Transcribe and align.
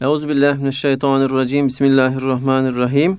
Euzubillahimineşşeytanirracim. 0.00 1.68
Bismillahirrahmanirrahim. 1.68 3.18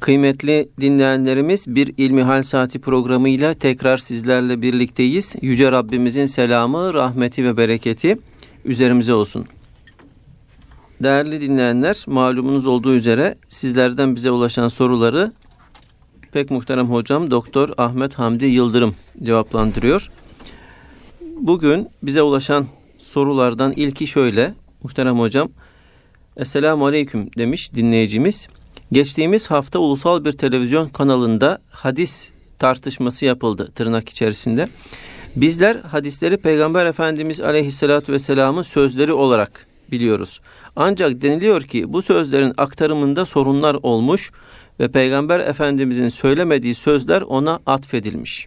Kıymetli 0.00 0.68
dinleyenlerimiz 0.80 1.74
bir 1.74 1.94
İlmihal 1.96 2.42
Saati 2.42 2.80
programıyla 2.80 3.54
tekrar 3.54 3.98
sizlerle 3.98 4.62
birlikteyiz. 4.62 5.34
Yüce 5.42 5.72
Rabbimizin 5.72 6.26
selamı, 6.26 6.94
rahmeti 6.94 7.44
ve 7.44 7.56
bereketi 7.56 8.18
üzerimize 8.64 9.14
olsun. 9.14 9.46
Değerli 11.02 11.40
dinleyenler, 11.40 12.04
malumunuz 12.06 12.66
olduğu 12.66 12.94
üzere 12.94 13.34
sizlerden 13.48 14.16
bize 14.16 14.30
ulaşan 14.30 14.68
soruları 14.68 15.32
pek 16.32 16.50
muhterem 16.50 16.86
hocam 16.86 17.30
Doktor 17.30 17.68
Ahmet 17.78 18.14
Hamdi 18.14 18.46
Yıldırım 18.46 18.94
cevaplandırıyor. 19.22 20.10
Bugün 21.40 21.88
bize 22.02 22.22
ulaşan 22.22 22.66
sorulardan 22.98 23.72
ilki 23.72 24.06
şöyle. 24.06 24.54
Muhterem 24.82 25.18
hocam, 25.18 25.48
Esselamu 26.36 26.86
Aleyküm 26.86 27.30
demiş 27.38 27.74
dinleyicimiz. 27.74 28.48
Geçtiğimiz 28.92 29.46
hafta 29.46 29.78
ulusal 29.78 30.24
bir 30.24 30.32
televizyon 30.32 30.88
kanalında 30.88 31.58
hadis 31.70 32.30
tartışması 32.58 33.24
yapıldı 33.24 33.72
tırnak 33.74 34.08
içerisinde. 34.08 34.68
Bizler 35.36 35.76
hadisleri 35.76 36.36
Peygamber 36.36 36.86
Efendimiz 36.86 37.40
Aleyhisselatü 37.40 38.12
Vesselam'ın 38.12 38.62
sözleri 38.62 39.12
olarak 39.12 39.66
biliyoruz. 39.90 40.40
Ancak 40.76 41.22
deniliyor 41.22 41.62
ki 41.62 41.92
bu 41.92 42.02
sözlerin 42.02 42.52
aktarımında 42.56 43.24
sorunlar 43.24 43.76
olmuş 43.82 44.32
ve 44.80 44.88
Peygamber 44.88 45.40
Efendimizin 45.40 46.08
söylemediği 46.08 46.74
sözler 46.74 47.22
ona 47.22 47.60
atfedilmiş. 47.66 48.46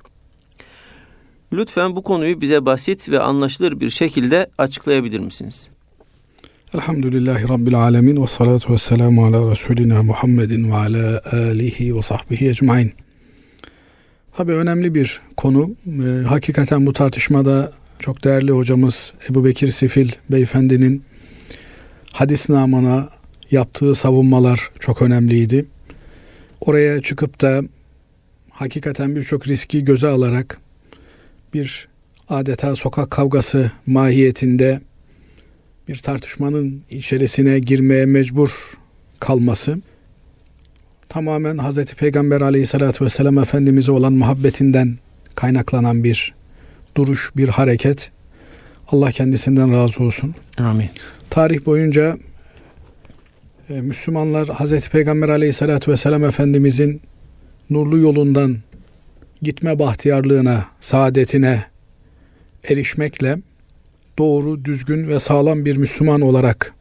Lütfen 1.54 1.96
bu 1.96 2.04
konuyu 2.04 2.42
bize 2.42 2.66
basit 2.66 3.10
ve 3.10 3.20
anlaşılır 3.20 3.80
bir 3.80 3.90
şekilde 3.90 4.50
açıklayabilir 4.58 5.20
misiniz? 5.20 5.70
Elhamdülillahi 6.74 7.50
Rabbil 7.50 7.76
Alemin 7.76 8.22
ve 8.22 8.28
salatu 8.28 8.74
ve 8.74 8.78
selamu 8.78 9.26
ala 9.26 9.52
Resulina 9.52 10.04
Muhammedin 10.04 10.72
ve 10.72 10.76
ala 10.76 11.22
alihi 11.32 11.96
ve 11.96 12.02
sahbihi 12.02 12.50
ecmain. 12.50 12.94
Tabi 14.36 14.52
önemli 14.52 14.96
bir 14.96 15.22
konu. 15.38 15.76
E, 15.88 16.24
hakikaten 16.24 16.86
bu 16.86 16.94
tartışmada 16.94 17.72
çok 18.00 18.24
değerli 18.24 18.52
hocamız 18.52 19.14
Ebu 19.30 19.46
Bekir 19.46 19.72
Sifil 19.72 20.12
beyefendinin 20.32 21.04
hadis 22.14 22.50
namına 22.50 23.10
yaptığı 23.52 23.96
savunmalar 23.96 24.70
çok 24.80 25.02
önemliydi. 25.02 25.66
Oraya 26.62 27.02
çıkıp 27.02 27.42
da 27.42 27.62
hakikaten 28.50 29.16
birçok 29.16 29.48
riski 29.48 29.86
göze 29.86 30.08
alarak 30.08 30.60
bir 31.54 31.88
adeta 32.30 32.76
sokak 32.76 33.12
kavgası 33.12 33.72
mahiyetinde 33.86 34.82
bir 35.90 35.98
tartışmanın 35.98 36.82
içerisine 36.90 37.60
girmeye 37.60 38.06
mecbur 38.06 38.78
kalması 39.20 39.78
tamamen 41.10 41.58
Hz. 41.58 41.94
Peygamber 41.94 42.42
aleyhissalatü 42.42 43.06
vesselam 43.06 43.38
Efendimiz'e 43.38 43.92
olan 43.92 44.14
muhabbetinden 44.14 44.98
kaynaklanan 45.36 46.04
bir 46.04 46.34
duruş, 46.98 47.32
bir 47.38 47.48
hareket. 47.48 48.12
Allah 48.88 49.12
kendisinden 49.12 49.74
razı 49.74 50.04
olsun. 50.04 50.36
Amin. 50.58 50.90
Tarih 51.30 51.66
boyunca 51.66 52.18
e, 53.70 53.82
Müslümanlar 53.82 54.48
Hz. 54.48 54.90
Peygamber 54.90 55.30
aleyhissalatü 55.30 55.92
vesselam 55.92 56.24
Efendimiz'in 56.24 57.02
nurlu 57.70 57.98
yolundan 57.98 58.58
gitme 59.42 59.80
bahtiyarlığına, 59.80 60.66
saadetine 60.80 61.64
erişmekle 62.70 63.38
doğru, 64.20 64.66
düzgün 64.66 65.08
ve 65.08 65.20
sağlam 65.20 65.66
bir 65.66 65.78
Müslüman 65.78 66.22
olarak 66.22 66.74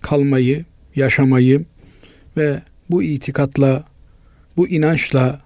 kalmayı, 0.00 0.64
yaşamayı 0.96 1.64
ve 2.36 2.62
bu 2.90 3.02
itikatla, 3.02 3.84
bu 4.56 4.68
inançla 4.68 5.40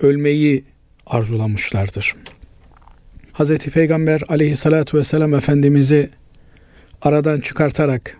ölmeyi 0.00 0.64
arzulamışlardır. 1.06 2.14
Hz. 3.34 3.58
Peygamber 3.58 4.22
aleyhissalatü 4.28 4.98
vesselam 4.98 5.34
Efendimiz'i 5.34 6.10
aradan 7.02 7.40
çıkartarak 7.40 8.18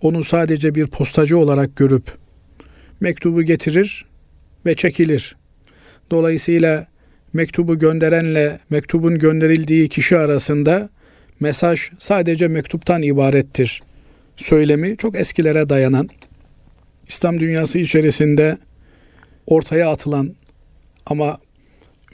onu 0.00 0.24
sadece 0.24 0.74
bir 0.74 0.86
postacı 0.86 1.38
olarak 1.38 1.76
görüp 1.76 2.12
mektubu 3.00 3.42
getirir 3.42 4.04
ve 4.66 4.74
çekilir. 4.74 5.36
Dolayısıyla 6.10 6.86
mektubu 7.32 7.78
gönderenle 7.78 8.58
mektubun 8.70 9.18
gönderildiği 9.18 9.88
kişi 9.88 10.16
arasında 10.16 10.88
mesaj 11.40 11.80
sadece 11.98 12.48
mektuptan 12.48 13.02
ibarettir 13.02 13.82
söylemi 14.36 14.96
çok 14.96 15.16
eskilere 15.16 15.68
dayanan 15.68 16.08
İslam 17.08 17.40
dünyası 17.40 17.78
içerisinde 17.78 18.58
ortaya 19.46 19.90
atılan 19.90 20.34
ama 21.06 21.38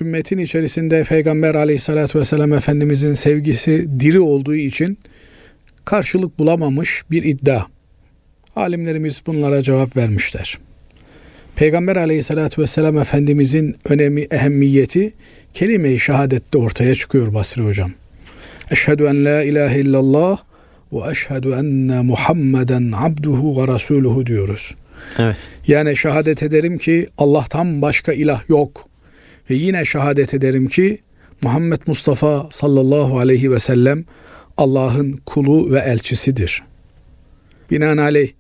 ümmetin 0.01 0.39
içerisinde 0.39 1.05
Peygamber 1.05 1.55
aleyhissalatü 1.55 2.21
vesselam 2.21 2.53
Efendimizin 2.53 3.15
sevgisi 3.15 4.01
diri 4.01 4.21
olduğu 4.21 4.55
için 4.55 4.99
karşılık 5.85 6.39
bulamamış 6.39 7.03
bir 7.11 7.23
iddia. 7.23 7.62
Alimlerimiz 8.56 9.23
bunlara 9.27 9.62
cevap 9.62 9.97
vermişler. 9.97 10.59
Peygamber 11.56 11.97
aleyhissalatü 11.97 12.62
vesselam 12.62 12.99
Efendimizin 12.99 13.77
önemi, 13.85 14.21
ehemmiyeti 14.21 15.12
kelime-i 15.55 16.01
şehadette 16.01 16.59
ortaya 16.59 16.95
çıkıyor 16.95 17.35
Basri 17.35 17.62
Hocam. 17.62 17.93
Eşhedü 18.75 19.05
en 19.05 19.25
la 19.25 19.43
ilahe 19.43 19.81
illallah 19.81 20.39
ve 20.93 21.11
eşhedü 21.11 21.49
enne 21.49 22.03
Muhammeden 22.03 22.93
abduhu 22.97 23.62
ve 23.62 23.69
rasuluhu 23.73 24.27
diyoruz. 24.27 24.75
Evet. 25.19 25.37
Yani 25.67 25.97
şehadet 25.97 26.43
ederim 26.43 26.79
ki 26.79 27.09
Allah'tan 27.19 27.83
başka 27.83 28.12
ilah 28.12 28.49
yok. 28.49 28.89
Ve 29.51 29.55
yine 29.55 29.85
şehadet 29.85 30.35
ederim 30.35 30.69
ki 30.69 30.99
Muhammed 31.43 31.81
Mustafa 31.87 32.49
sallallahu 32.51 33.19
aleyhi 33.19 33.51
ve 33.51 33.59
sellem 33.59 34.05
Allah'ın 34.57 35.12
kulu 35.12 35.73
ve 35.73 35.79
elçisidir. 35.79 36.62
Binaenaleyh 37.71 38.33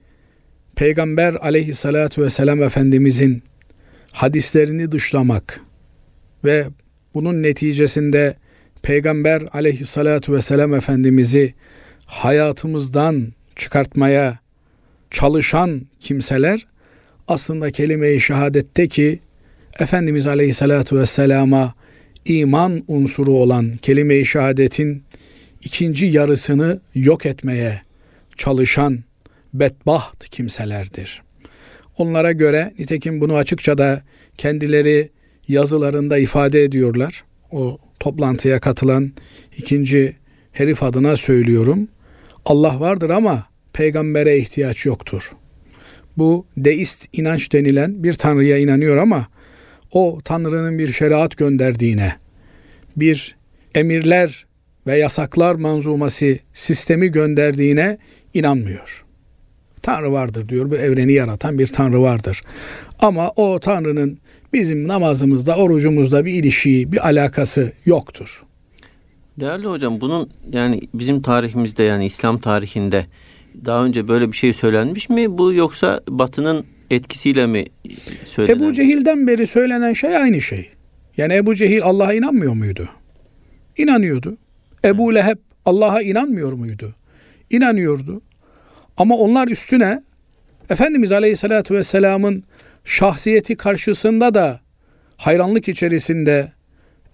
Peygamber 0.76 1.34
aleyhissalatü 1.34 2.22
vesselam 2.22 2.62
Efendimizin 2.62 3.42
hadislerini 4.12 4.92
dışlamak 4.92 5.60
ve 6.44 6.66
bunun 7.14 7.42
neticesinde 7.42 8.36
Peygamber 8.84 9.42
aleyhissalatü 9.52 10.32
vesselam 10.32 10.74
Efendimiz'i 10.74 11.54
hayatımızdan 12.06 13.32
çıkartmaya 13.56 14.38
çalışan 15.10 15.82
kimseler 16.00 16.66
aslında 17.28 17.70
kelime-i 17.70 18.20
şehadette 18.20 18.88
ki 18.88 19.18
Efendimiz 19.78 20.26
aleyhissalatü 20.26 20.96
vesselama 20.96 21.74
iman 22.24 22.82
unsuru 22.88 23.32
olan 23.32 23.76
kelime-i 23.76 24.26
şehadetin 24.26 25.02
ikinci 25.62 26.06
yarısını 26.06 26.80
yok 26.94 27.26
etmeye 27.26 27.82
çalışan 28.36 28.98
bedbaht 29.54 30.28
kimselerdir. 30.28 31.22
Onlara 31.98 32.32
göre 32.32 32.72
nitekim 32.78 33.20
bunu 33.20 33.36
açıkça 33.36 33.78
da 33.78 34.02
kendileri 34.38 35.10
yazılarında 35.48 36.18
ifade 36.18 36.64
ediyorlar. 36.64 37.24
O 37.50 37.78
toplantıya 38.04 38.60
katılan 38.60 39.12
ikinci 39.56 40.16
herif 40.52 40.82
adına 40.82 41.16
söylüyorum. 41.16 41.88
Allah 42.44 42.80
vardır 42.80 43.10
ama 43.10 43.46
peygambere 43.72 44.38
ihtiyaç 44.38 44.86
yoktur. 44.86 45.32
Bu 46.18 46.46
deist 46.56 47.08
inanç 47.12 47.52
denilen 47.52 48.02
bir 48.02 48.14
tanrıya 48.14 48.58
inanıyor 48.58 48.96
ama 48.96 49.26
o 49.92 50.20
tanrının 50.24 50.78
bir 50.78 50.92
şeriat 50.92 51.36
gönderdiğine, 51.36 52.16
bir 52.96 53.36
emirler 53.74 54.46
ve 54.86 54.98
yasaklar 54.98 55.54
manzuması 55.54 56.38
sistemi 56.54 57.08
gönderdiğine 57.08 57.98
inanmıyor. 58.34 59.04
Tanrı 59.82 60.12
vardır 60.12 60.48
diyor. 60.48 60.70
Bu 60.70 60.76
evreni 60.76 61.12
yaratan 61.12 61.58
bir 61.58 61.66
Tanrı 61.66 62.02
vardır. 62.02 62.42
Ama 63.00 63.30
o 63.36 63.60
Tanrı'nın 63.60 64.18
bizim 64.54 64.88
namazımızda, 64.88 65.56
orucumuzda 65.56 66.24
bir 66.24 66.34
ilişiği, 66.34 66.92
bir 66.92 67.06
alakası 67.06 67.72
yoktur. 67.84 68.42
Değerli 69.40 69.66
hocam 69.66 70.00
bunun 70.00 70.30
yani 70.52 70.80
bizim 70.94 71.22
tarihimizde 71.22 71.82
yani 71.82 72.06
İslam 72.06 72.38
tarihinde 72.38 73.06
daha 73.64 73.84
önce 73.84 74.08
böyle 74.08 74.32
bir 74.32 74.36
şey 74.36 74.52
söylenmiş 74.52 75.08
mi? 75.08 75.38
Bu 75.38 75.52
yoksa 75.52 76.00
Batı'nın 76.08 76.66
etkisiyle 76.90 77.46
mi 77.46 77.64
söylenen? 78.24 78.58
Ebu 78.58 78.72
Cehil'den 78.72 79.26
beri 79.26 79.46
söylenen 79.46 79.92
şey 79.92 80.16
aynı 80.16 80.40
şey. 80.40 80.70
Yani 81.16 81.34
Ebu 81.34 81.54
Cehil 81.54 81.82
Allah'a 81.82 82.14
inanmıyor 82.14 82.54
muydu? 82.54 82.88
İnanıyordu. 83.76 84.36
Ebu 84.84 85.14
Leheb 85.14 85.38
Allah'a 85.64 86.02
inanmıyor 86.02 86.52
muydu? 86.52 86.94
İnanıyordu. 87.50 88.22
Ama 88.96 89.16
onlar 89.16 89.48
üstüne 89.48 90.02
Efendimiz 90.70 91.12
Aleyhisselatü 91.12 91.74
Vesselam'ın 91.74 92.44
şahsiyeti 92.84 93.56
karşısında 93.56 94.34
da 94.34 94.60
hayranlık 95.16 95.68
içerisinde 95.68 96.52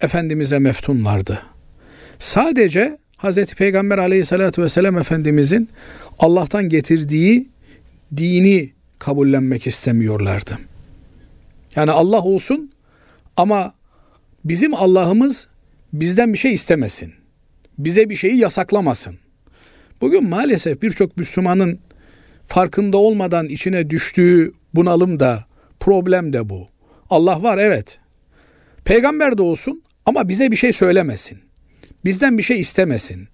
Efendimiz'e 0.01 0.59
meftunlardı. 0.59 1.41
Sadece 2.19 2.97
Hz. 3.17 3.45
Peygamber 3.45 3.97
Aleyhisselatü 3.97 4.63
Vesselam 4.63 4.97
Efendimiz'in 4.97 5.69
Allah'tan 6.19 6.69
getirdiği 6.69 7.49
dini 8.17 8.71
kabullenmek 8.99 9.67
istemiyorlardı. 9.67 10.57
Yani 11.75 11.91
Allah 11.91 12.21
olsun 12.21 12.71
ama 13.37 13.73
bizim 14.45 14.73
Allah'ımız 14.73 15.47
bizden 15.93 16.33
bir 16.33 16.37
şey 16.37 16.53
istemesin. 16.53 17.13
Bize 17.77 18.09
bir 18.09 18.15
şeyi 18.15 18.37
yasaklamasın. 18.37 19.15
Bugün 20.01 20.29
maalesef 20.29 20.81
birçok 20.81 21.17
Müslümanın 21.17 21.79
farkında 22.45 22.97
olmadan 22.97 23.45
içine 23.45 23.89
düştüğü 23.89 24.53
bunalım 24.73 25.19
da 25.19 25.45
problem 25.81 26.33
de 26.33 26.49
bu. 26.49 26.67
Allah 27.09 27.43
var 27.43 27.57
evet. 27.57 27.99
Peygamber 28.85 29.37
de 29.37 29.41
olsun 29.41 29.83
ama 30.05 30.29
bize 30.29 30.51
bir 30.51 30.55
şey 30.55 30.73
söylemesin. 30.73 31.39
Bizden 32.05 32.37
bir 32.37 32.43
şey 32.43 32.59
istemesin. 32.59 33.27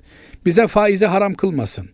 Bize 0.45 0.67
faizi 0.67 1.05
haram 1.05 1.33
kılmasın. 1.33 1.89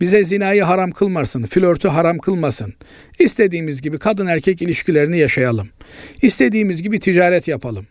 Bize 0.00 0.24
zinayı 0.24 0.62
haram 0.62 0.90
kılmasın, 0.90 1.46
flörtü 1.46 1.88
haram 1.88 2.18
kılmasın. 2.18 2.74
İstediğimiz 3.18 3.82
gibi 3.82 3.98
kadın 3.98 4.26
erkek 4.26 4.62
ilişkilerini 4.62 5.18
yaşayalım. 5.18 5.68
İstediğimiz 6.22 6.82
gibi 6.82 7.00
ticaret 7.00 7.48
yapalım. 7.48 7.86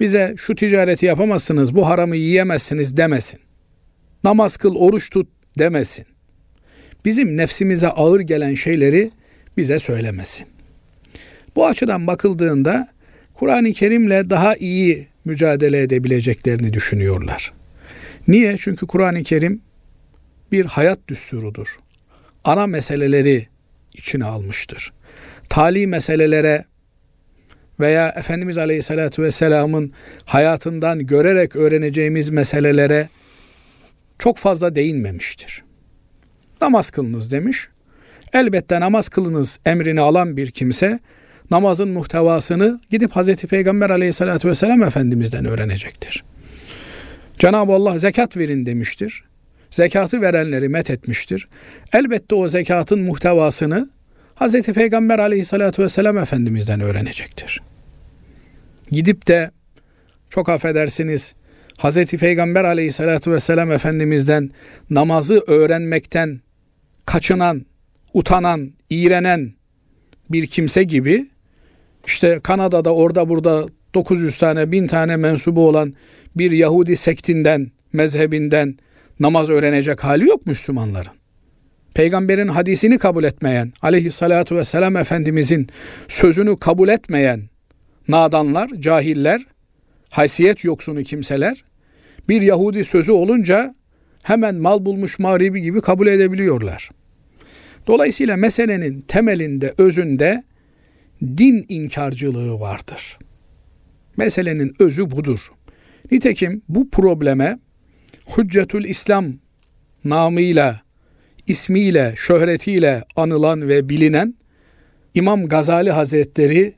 Bize 0.00 0.34
şu 0.36 0.54
ticareti 0.54 1.06
yapamazsınız, 1.06 1.74
bu 1.74 1.88
haramı 1.88 2.16
yiyemezsiniz 2.16 2.96
demesin. 2.96 3.40
Namaz 4.24 4.56
kıl, 4.56 4.76
oruç 4.76 5.10
tut 5.10 5.28
demesin. 5.58 6.06
Bizim 7.04 7.36
nefsimize 7.36 7.88
ağır 7.88 8.20
gelen 8.20 8.54
şeyleri 8.54 9.10
bize 9.56 9.78
söylemesin. 9.78 10.51
Bu 11.56 11.66
açıdan 11.66 12.06
bakıldığında 12.06 12.88
Kur'an-ı 13.34 13.72
Kerim'le 13.72 14.30
daha 14.30 14.56
iyi 14.56 15.08
mücadele 15.24 15.82
edebileceklerini 15.82 16.72
düşünüyorlar. 16.72 17.52
Niye? 18.28 18.56
Çünkü 18.58 18.86
Kur'an-ı 18.86 19.22
Kerim 19.22 19.62
bir 20.52 20.64
hayat 20.64 20.98
düsturudur. 21.08 21.78
Ana 22.44 22.66
meseleleri 22.66 23.48
içine 23.94 24.24
almıştır. 24.24 24.92
Tali 25.48 25.86
meselelere 25.86 26.64
veya 27.80 28.08
Efendimiz 28.08 28.58
Aleyhisselatü 28.58 29.22
Vesselam'ın 29.22 29.92
hayatından 30.24 31.06
görerek 31.06 31.56
öğreneceğimiz 31.56 32.30
meselelere 32.30 33.08
çok 34.18 34.38
fazla 34.38 34.74
değinmemiştir. 34.74 35.62
Namaz 36.60 36.90
kılınız 36.90 37.32
demiş. 37.32 37.68
Elbette 38.32 38.80
namaz 38.80 39.08
kılınız 39.08 39.58
emrini 39.66 40.00
alan 40.00 40.36
bir 40.36 40.50
kimse 40.50 40.98
namazın 41.52 41.88
muhtevasını 41.88 42.80
gidip 42.90 43.12
Hazreti 43.12 43.46
Peygamber 43.46 43.90
Aleyhisselatü 43.90 44.48
Vesselam 44.48 44.82
Efendimiz'den 44.82 45.44
öğrenecektir. 45.44 46.24
Cenab-ı 47.38 47.72
Allah 47.72 47.98
zekat 47.98 48.36
verin 48.36 48.66
demiştir. 48.66 49.24
Zekatı 49.70 50.20
verenleri 50.20 50.68
met 50.68 50.90
etmiştir. 50.90 51.48
Elbette 51.92 52.34
o 52.34 52.48
zekatın 52.48 53.00
muhtevasını 53.00 53.88
Hz. 54.36 54.62
Peygamber 54.62 55.18
aleyhissalatü 55.18 55.82
vesselam 55.82 56.18
Efendimiz'den 56.18 56.80
öğrenecektir. 56.80 57.62
Gidip 58.90 59.28
de 59.28 59.50
çok 60.30 60.48
affedersiniz 60.48 61.34
Hz. 61.78 62.04
Peygamber 62.04 62.64
aleyhissalatü 62.64 63.30
vesselam 63.30 63.72
Efendimiz'den 63.72 64.50
namazı 64.90 65.44
öğrenmekten 65.46 66.40
kaçınan, 67.06 67.66
utanan, 68.14 68.72
iğrenen 68.90 69.52
bir 70.30 70.46
kimse 70.46 70.82
gibi 70.82 71.31
işte 72.06 72.40
Kanada'da 72.42 72.94
orada 72.94 73.28
burada 73.28 73.66
900 73.94 74.38
tane, 74.38 74.72
1000 74.72 74.86
tane 74.86 75.16
mensubu 75.16 75.68
olan 75.68 75.94
bir 76.36 76.50
Yahudi 76.50 76.96
sektinden, 76.96 77.70
mezhebinden 77.92 78.76
namaz 79.20 79.50
öğrenecek 79.50 80.04
hali 80.04 80.28
yok 80.28 80.46
Müslümanların. 80.46 81.12
Peygamberin 81.94 82.48
hadisini 82.48 82.98
kabul 82.98 83.24
etmeyen, 83.24 83.72
aleyhissalatu 83.82 84.56
vesselam 84.56 84.96
Efendimizin 84.96 85.68
sözünü 86.08 86.58
kabul 86.58 86.88
etmeyen 86.88 87.42
nadanlar, 88.08 88.68
cahiller, 88.68 89.46
haysiyet 90.10 90.64
yoksunu 90.64 91.02
kimseler 91.02 91.64
bir 92.28 92.42
Yahudi 92.42 92.84
sözü 92.84 93.12
olunca 93.12 93.74
hemen 94.22 94.54
mal 94.54 94.84
bulmuş 94.84 95.18
mağribi 95.18 95.62
gibi 95.62 95.80
kabul 95.80 96.06
edebiliyorlar. 96.06 96.90
Dolayısıyla 97.86 98.36
meselenin 98.36 99.00
temelinde, 99.00 99.74
özünde 99.78 100.42
din 101.22 101.66
inkarcılığı 101.68 102.60
vardır. 102.60 103.18
Meselenin 104.16 104.74
özü 104.78 105.10
budur. 105.10 105.52
Nitekim 106.10 106.62
bu 106.68 106.90
probleme 106.90 107.58
Hüccetül 108.36 108.84
İslam 108.84 109.26
namıyla, 110.04 110.80
ismiyle, 111.46 112.14
şöhretiyle 112.16 113.04
anılan 113.16 113.68
ve 113.68 113.88
bilinen 113.88 114.34
İmam 115.14 115.48
Gazali 115.48 115.90
Hazretleri 115.90 116.74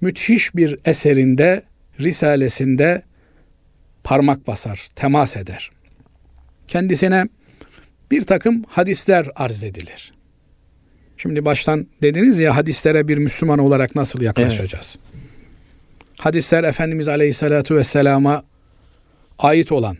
müthiş 0.00 0.54
bir 0.56 0.78
eserinde, 0.84 1.62
risalesinde 2.00 3.02
parmak 4.04 4.46
basar, 4.46 4.88
temas 4.96 5.36
eder. 5.36 5.70
Kendisine 6.68 7.28
bir 8.10 8.22
takım 8.22 8.64
hadisler 8.68 9.28
arz 9.36 9.64
edilir. 9.64 10.14
Şimdi 11.24 11.44
baştan 11.44 11.86
dediniz 12.02 12.38
ya 12.38 12.56
hadislere 12.56 13.08
bir 13.08 13.18
Müslüman 13.18 13.58
olarak 13.58 13.96
nasıl 13.96 14.20
yaklaşacağız? 14.20 14.98
Evet. 14.98 15.24
Hadisler 16.18 16.64
Efendimiz 16.64 17.08
Aleyhisselatü 17.08 17.76
Vesselam'a 17.76 18.42
ait 19.38 19.72
olan 19.72 19.96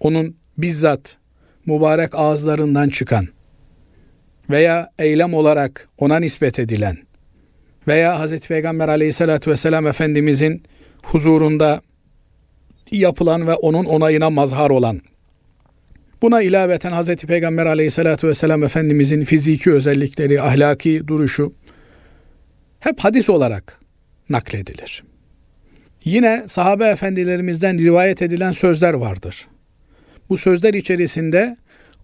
onun 0.00 0.36
bizzat 0.58 1.16
mübarek 1.66 2.14
ağızlarından 2.14 2.88
çıkan 2.88 3.28
veya 4.50 4.90
eylem 4.98 5.34
olarak 5.34 5.88
ona 5.98 6.18
nispet 6.18 6.58
edilen 6.58 6.98
veya 7.88 8.24
Hz. 8.24 8.40
Peygamber 8.40 8.88
aleyhissalatü 8.88 9.50
vesselam 9.50 9.86
Efendimizin 9.86 10.62
huzurunda 11.02 11.82
yapılan 12.90 13.46
ve 13.46 13.54
onun 13.54 13.84
onayına 13.84 14.30
mazhar 14.30 14.70
olan 14.70 15.00
Buna 16.22 16.42
ilaveten 16.42 16.92
Hz. 16.92 17.16
Peygamber 17.16 17.66
aleyhissalatü 17.66 18.28
vesselam 18.28 18.64
Efendimizin 18.64 19.24
fiziki 19.24 19.72
özellikleri, 19.72 20.42
ahlaki 20.42 21.08
duruşu 21.08 21.54
hep 22.80 23.00
hadis 23.00 23.28
olarak 23.28 23.78
nakledilir. 24.28 25.04
Yine 26.04 26.44
sahabe 26.46 26.84
efendilerimizden 26.84 27.78
rivayet 27.78 28.22
edilen 28.22 28.52
sözler 28.52 28.94
vardır. 28.94 29.48
Bu 30.28 30.38
sözler 30.38 30.74
içerisinde 30.74 31.56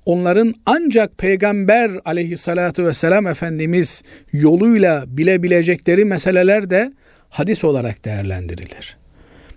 onların 0.07 0.55
ancak 0.67 1.19
Peygamber 1.19 1.91
aleyhissalatu 2.05 2.87
vesselam 2.87 3.27
Efendimiz 3.27 4.03
yoluyla 4.33 5.05
bilebilecekleri 5.09 6.05
meseleler 6.05 6.71
de 6.71 6.93
hadis 7.29 7.65
olarak 7.65 8.05
değerlendirilir. 8.05 8.97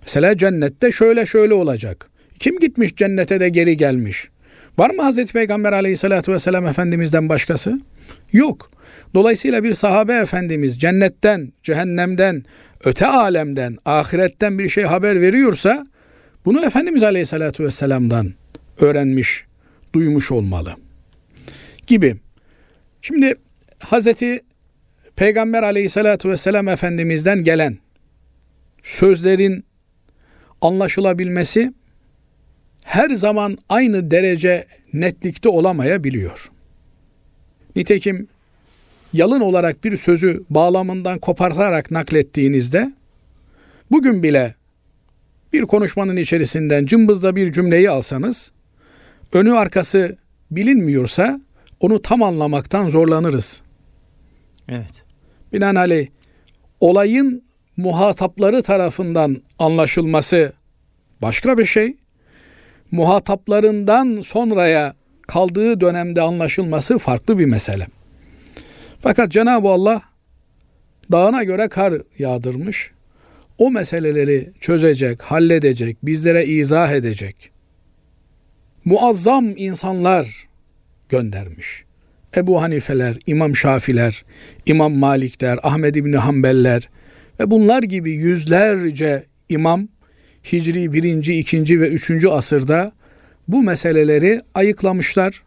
Mesela 0.01 0.37
cennette 0.37 0.91
şöyle 0.91 1.25
şöyle 1.25 1.53
olacak. 1.53 2.09
Kim 2.39 2.59
gitmiş 2.59 2.95
cennete 2.95 3.39
de 3.39 3.49
geri 3.49 3.77
gelmiş? 3.77 4.29
Var 4.77 4.89
mı 4.89 5.01
Hazreti 5.01 5.33
Peygamber 5.33 5.73
aleyhissalatu 5.73 6.33
vesselam 6.33 6.67
Efendimiz'den 6.67 7.29
başkası? 7.29 7.79
Yok. 8.31 8.71
Dolayısıyla 9.13 9.63
bir 9.63 9.73
sahabe 9.73 10.13
efendimiz 10.13 10.79
cennetten, 10.79 11.53
cehennemden, 11.63 12.43
öte 12.83 13.07
alemden, 13.07 13.77
ahiretten 13.85 14.59
bir 14.59 14.69
şey 14.69 14.83
haber 14.83 15.21
veriyorsa 15.21 15.83
bunu 16.45 16.65
Efendimiz 16.65 17.03
aleyhissalatu 17.03 17.63
vesselam'dan 17.63 18.33
öğrenmiş, 18.79 19.45
duymuş 19.93 20.31
olmalı. 20.31 20.75
Gibi. 21.87 22.15
Şimdi 23.01 23.35
Hazreti 23.79 24.39
Peygamber 25.15 25.63
aleyhissalatu 25.63 26.29
vesselam 26.29 26.67
Efendimiz'den 26.67 27.43
gelen 27.43 27.77
sözlerin 28.83 29.65
anlaşılabilmesi 30.61 31.73
her 32.83 33.09
zaman 33.09 33.57
aynı 33.69 34.11
derece 34.11 34.65
netlikte 34.93 35.49
olamayabiliyor. 35.49 36.51
Nitekim 37.75 38.27
yalın 39.13 39.39
olarak 39.39 39.83
bir 39.83 39.97
sözü 39.97 40.43
bağlamından 40.49 41.19
kopartarak 41.19 41.91
naklettiğinizde 41.91 42.93
bugün 43.91 44.23
bile 44.23 44.55
bir 45.53 45.61
konuşmanın 45.61 46.17
içerisinden 46.17 46.85
cımbızda 46.85 47.35
bir 47.35 47.53
cümleyi 47.53 47.89
alsanız 47.89 48.51
önü 49.33 49.53
arkası 49.53 50.17
bilinmiyorsa 50.51 51.41
onu 51.79 52.01
tam 52.01 52.23
anlamaktan 52.23 52.89
zorlanırız. 52.89 53.61
Evet. 54.69 55.03
Binaenaleyh 55.53 56.07
olayın 56.79 57.43
muhatapları 57.77 58.63
tarafından 58.63 59.37
anlaşılması 59.59 60.53
başka 61.21 61.57
bir 61.57 61.65
şey. 61.65 61.95
Muhataplarından 62.91 64.21
sonraya 64.21 64.93
kaldığı 65.27 65.81
dönemde 65.81 66.21
anlaşılması 66.21 66.97
farklı 66.97 67.39
bir 67.39 67.45
mesele. 67.45 67.87
Fakat 68.99 69.31
Cenab-ı 69.31 69.67
Allah 69.67 70.01
dağına 71.11 71.43
göre 71.43 71.67
kar 71.67 71.93
yağdırmış. 72.19 72.91
O 73.57 73.71
meseleleri 73.71 74.49
çözecek, 74.59 75.21
halledecek, 75.21 75.97
bizlere 76.03 76.45
izah 76.45 76.91
edecek 76.91 77.51
muazzam 78.85 79.53
insanlar 79.57 80.47
göndermiş. 81.09 81.83
Ebu 82.35 82.61
Hanifeler, 82.61 83.17
İmam 83.27 83.55
Şafiler, 83.55 84.25
İmam 84.65 84.93
Malikler, 84.93 85.59
Ahmed 85.63 85.95
İbni 85.95 86.17
Hanbeller 86.17 86.89
ve 87.39 87.51
bunlar 87.51 87.83
gibi 87.83 88.11
yüzlerce 88.11 89.23
imam 89.49 89.87
Hicri 90.43 90.93
1. 90.93 91.03
2. 91.03 91.81
ve 91.81 91.89
3. 91.89 92.25
asırda 92.25 92.91
bu 93.47 93.63
meseleleri 93.63 94.41
ayıklamışlar. 94.53 95.43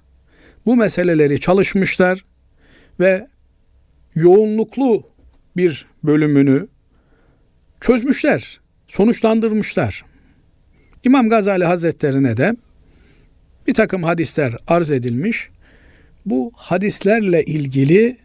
Bu 0.66 0.76
meseleleri 0.76 1.40
çalışmışlar 1.40 2.24
ve 3.00 3.26
yoğunluklu 4.14 5.06
bir 5.56 5.86
bölümünü 6.04 6.66
çözmüşler, 7.80 8.60
sonuçlandırmışlar. 8.88 10.04
İmam 11.04 11.28
Gazali 11.28 11.64
Hazretlerine 11.64 12.36
de 12.36 12.56
bir 13.66 13.74
takım 13.74 14.02
hadisler 14.02 14.56
arz 14.66 14.90
edilmiş. 14.90 15.48
Bu 16.26 16.52
hadislerle 16.56 17.44
ilgili 17.44 18.16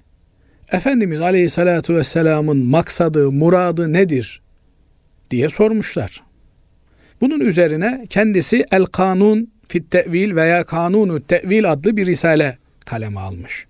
Efendimiz 0.71 1.21
Aleyhisselatü 1.21 1.95
Vesselam'ın 1.95 2.65
maksadı, 2.65 3.31
muradı 3.31 3.93
nedir 3.93 4.41
diye 5.31 5.49
sormuşlar. 5.49 6.26
Bunun 7.21 7.39
üzerine 7.39 8.05
kendisi 8.09 8.65
El 8.71 8.85
Kanun 8.85 9.51
fit 9.67 9.91
Tevil 9.91 10.35
veya 10.35 10.63
Kanunu 10.63 11.21
Tevil 11.27 11.71
adlı 11.71 11.97
bir 11.97 12.05
risale 12.05 12.57
kaleme 12.85 13.19
almış. 13.19 13.67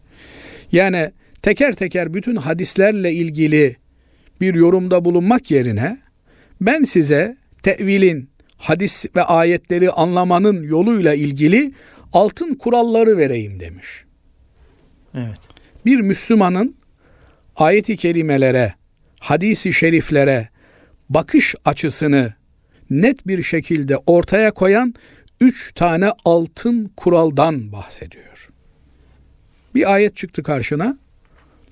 Yani 0.72 1.12
teker 1.42 1.74
teker 1.74 2.14
bütün 2.14 2.36
hadislerle 2.36 3.12
ilgili 3.14 3.76
bir 4.42 4.56
yorumda 4.56 5.06
bulunmak 5.06 5.52
yerine 5.52 5.98
ben 6.62 6.84
size 6.84 7.38
tevilin, 7.64 8.30
hadis 8.58 9.06
ve 9.16 9.24
ayetleri 9.24 9.92
anlamanın 9.92 10.64
yoluyla 10.64 11.14
ilgili 11.14 11.72
altın 12.14 12.56
kuralları 12.56 13.18
vereyim 13.18 13.60
demiş. 13.60 13.88
Evet. 15.14 15.40
Bir 15.86 16.02
Müslümanın 16.02 16.76
ayeti 17.56 17.98
kerimelere, 17.98 18.74
hadisi 19.20 19.74
şeriflere 19.74 20.50
bakış 21.10 21.56
açısını 21.66 22.34
net 22.90 23.28
bir 23.28 23.44
şekilde 23.44 23.98
ortaya 23.98 24.52
koyan 24.52 24.94
üç 25.42 25.74
tane 25.74 26.12
altın 26.26 26.92
kuraldan 26.98 27.72
bahsediyor. 27.72 28.50
Bir 29.76 29.94
ayet 29.94 30.16
çıktı 30.16 30.44
karşına, 30.44 30.98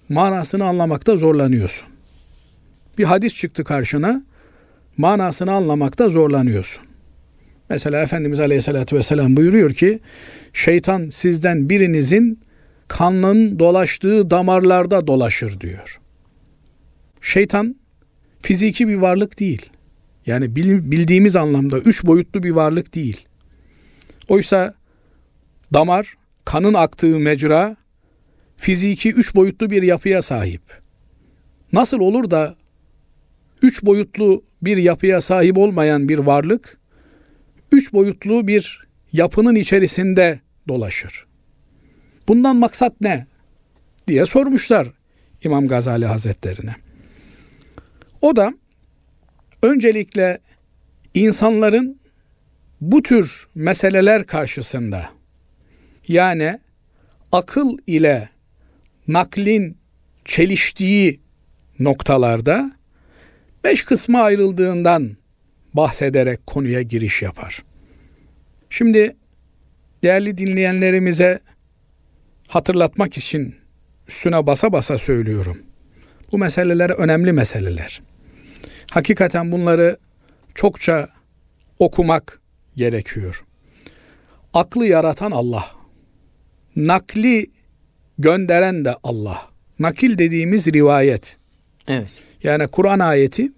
manasını 0.09 0.65
anlamakta 0.65 1.17
zorlanıyorsun. 1.17 1.87
Bir 2.97 3.03
hadis 3.03 3.35
çıktı 3.35 3.63
karşına, 3.63 4.23
manasını 4.97 5.51
anlamakta 5.51 6.09
zorlanıyorsun. 6.09 6.83
Mesela 7.69 8.01
Efendimiz 8.01 8.39
Aleyhisselatü 8.39 8.95
Vesselam 8.95 9.37
buyuruyor 9.37 9.73
ki, 9.73 9.99
şeytan 10.53 11.09
sizden 11.09 11.69
birinizin 11.69 12.39
kanının 12.87 13.59
dolaştığı 13.59 14.29
damarlarda 14.29 15.07
dolaşır 15.07 15.59
diyor. 15.59 15.99
Şeytan 17.21 17.75
fiziki 18.41 18.87
bir 18.87 18.95
varlık 18.95 19.39
değil. 19.39 19.69
Yani 20.25 20.55
bildiğimiz 20.55 21.35
anlamda 21.35 21.79
üç 21.79 22.03
boyutlu 22.03 22.43
bir 22.43 22.51
varlık 22.51 22.95
değil. 22.95 23.27
Oysa 24.29 24.73
damar, 25.73 26.17
kanın 26.45 26.73
aktığı 26.73 27.19
mecra 27.19 27.75
fiziki 28.57 29.13
üç 29.13 29.35
boyutlu 29.35 29.69
bir 29.69 29.83
yapıya 29.83 30.21
sahip. 30.21 30.61
Nasıl 31.73 31.99
olur 31.99 32.31
da 32.31 32.55
üç 33.61 33.83
boyutlu 33.83 34.43
bir 34.61 34.77
yapıya 34.77 35.21
sahip 35.21 35.57
olmayan 35.57 36.09
bir 36.09 36.17
varlık 36.17 36.77
üç 37.71 37.93
boyutlu 37.93 38.47
bir 38.47 38.87
yapının 39.13 39.55
içerisinde 39.55 40.39
dolaşır? 40.67 41.25
Bundan 42.27 42.55
maksat 42.55 43.01
ne? 43.01 43.27
diye 44.07 44.25
sormuşlar 44.25 44.87
İmam 45.43 45.67
Gazali 45.67 46.05
Hazretlerine. 46.05 46.75
O 48.21 48.35
da 48.35 48.53
öncelikle 49.61 50.39
insanların 51.13 51.99
bu 52.81 53.03
tür 53.03 53.47
meseleler 53.55 54.25
karşısında 54.25 55.09
yani 56.07 56.59
akıl 57.31 57.77
ile 57.87 58.29
naklin 59.07 59.77
çeliştiği 60.25 61.19
noktalarda 61.79 62.71
beş 63.63 63.85
kısma 63.85 64.21
ayrıldığından 64.21 65.17
bahsederek 65.73 66.47
konuya 66.47 66.81
giriş 66.81 67.21
yapar. 67.21 67.63
Şimdi 68.69 69.15
değerli 70.03 70.37
dinleyenlerimize 70.37 71.39
hatırlatmak 72.47 73.17
için 73.17 73.55
üstüne 74.07 74.47
basa 74.47 74.71
basa 74.71 74.97
söylüyorum. 74.97 75.57
Bu 76.31 76.37
meseleler 76.37 76.89
önemli 76.89 77.31
meseleler. 77.31 78.01
Hakikaten 78.91 79.51
bunları 79.51 79.97
çokça 80.55 81.09
okumak 81.79 82.39
gerekiyor. 82.75 83.45
Aklı 84.53 84.85
yaratan 84.85 85.31
Allah. 85.31 85.65
Nakli 86.75 87.47
gönderen 88.17 88.85
de 88.85 88.95
Allah. 89.03 89.41
Nakil 89.79 90.17
dediğimiz 90.17 90.67
rivayet. 90.67 91.37
Evet. 91.87 92.09
Yani 92.43 92.67
Kur'an 92.67 92.99
ayeti 92.99 93.51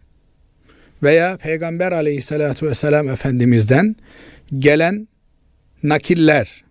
veya 1.03 1.37
Peygamber 1.37 1.91
aleyhissalatü 1.91 2.67
vesselam 2.67 3.09
Efendimiz'den 3.09 3.95
gelen 4.59 5.07
nakiller. 5.83 6.63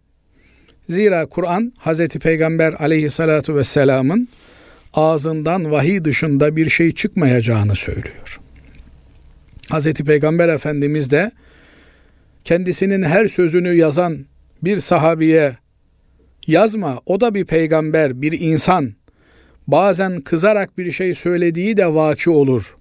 Zira 0.89 1.27
Kur'an 1.27 1.73
Hazreti 1.79 2.19
Peygamber 2.19 2.73
aleyhissalatü 2.73 3.55
vesselamın 3.55 4.29
ağzından 4.95 5.71
vahiy 5.71 6.05
dışında 6.05 6.57
bir 6.57 6.71
şey 6.71 6.93
çıkmayacağını 6.95 7.77
söylüyor. 7.77 8.41
Hazreti 9.71 10.05
Peygamber 10.05 10.49
Efendimiz 10.49 11.11
de 11.11 11.31
kendisinin 12.45 13.03
her 13.03 13.29
sözünü 13.29 13.75
yazan 13.75 14.27
bir 14.63 14.81
sahabiye 14.81 15.57
yazma 16.47 17.01
o 17.07 17.21
da 17.21 17.35
bir 17.35 17.45
peygamber, 17.45 18.23
bir 18.23 18.41
insan. 18.41 18.95
Bazen 19.67 20.21
kızarak 20.21 20.79
bir 20.79 20.93
şey 20.93 21.15
söylediği 21.15 21.77
de 21.77 21.95
vaki 21.95 22.31
olur 22.31 22.77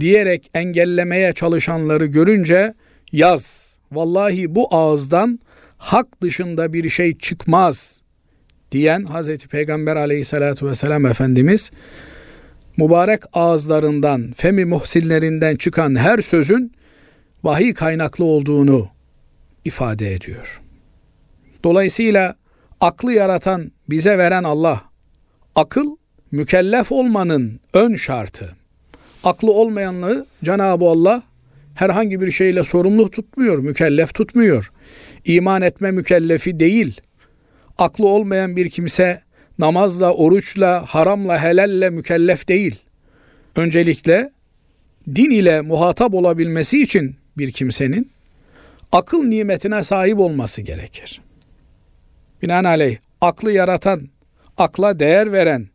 diyerek 0.00 0.50
engellemeye 0.54 1.32
çalışanları 1.32 2.06
görünce 2.06 2.74
yaz. 3.12 3.74
Vallahi 3.92 4.54
bu 4.54 4.74
ağızdan 4.74 5.40
hak 5.78 6.22
dışında 6.22 6.72
bir 6.72 6.90
şey 6.90 7.18
çıkmaz 7.18 8.02
diyen 8.72 9.04
Hazreti 9.04 9.48
Peygamber 9.48 9.96
aleyhissalatü 9.96 10.66
vesselam 10.66 11.06
Efendimiz 11.06 11.70
mübarek 12.76 13.22
ağızlarından, 13.32 14.32
femi 14.36 14.64
muhsinlerinden 14.64 15.56
çıkan 15.56 15.94
her 15.96 16.18
sözün 16.18 16.72
vahiy 17.44 17.74
kaynaklı 17.74 18.24
olduğunu 18.24 18.88
ifade 19.64 20.14
ediyor. 20.14 20.60
Dolayısıyla 21.64 22.36
aklı 22.80 23.12
yaratan, 23.12 23.72
bize 23.90 24.18
veren 24.18 24.44
Allah. 24.44 24.82
Akıl 25.54 25.96
mükellef 26.32 26.92
olmanın 26.92 27.60
ön 27.74 27.96
şartı. 27.96 28.56
Aklı 29.24 29.52
olmayanlığı 29.52 30.26
Cenab-ı 30.44 30.84
Allah 30.84 31.22
herhangi 31.74 32.20
bir 32.20 32.30
şeyle 32.30 32.64
sorumlu 32.64 33.10
tutmuyor, 33.10 33.58
mükellef 33.58 34.14
tutmuyor. 34.14 34.72
İman 35.24 35.62
etme 35.62 35.90
mükellefi 35.90 36.60
değil. 36.60 37.00
Aklı 37.78 38.06
olmayan 38.08 38.56
bir 38.56 38.68
kimse 38.68 39.23
namazla, 39.58 40.12
oruçla, 40.14 40.84
haramla, 40.86 41.42
helalle 41.42 41.90
mükellef 41.90 42.48
değil. 42.48 42.80
Öncelikle 43.56 44.30
din 45.08 45.30
ile 45.30 45.60
muhatap 45.60 46.14
olabilmesi 46.14 46.82
için 46.82 47.16
bir 47.38 47.52
kimsenin 47.52 48.10
akıl 48.92 49.22
nimetine 49.22 49.84
sahip 49.84 50.18
olması 50.18 50.62
gerekir. 50.62 51.20
Binaenaleyh 52.42 52.96
aklı 53.20 53.52
yaratan, 53.52 54.08
akla 54.56 54.98
değer 54.98 55.32
veren, 55.32 55.68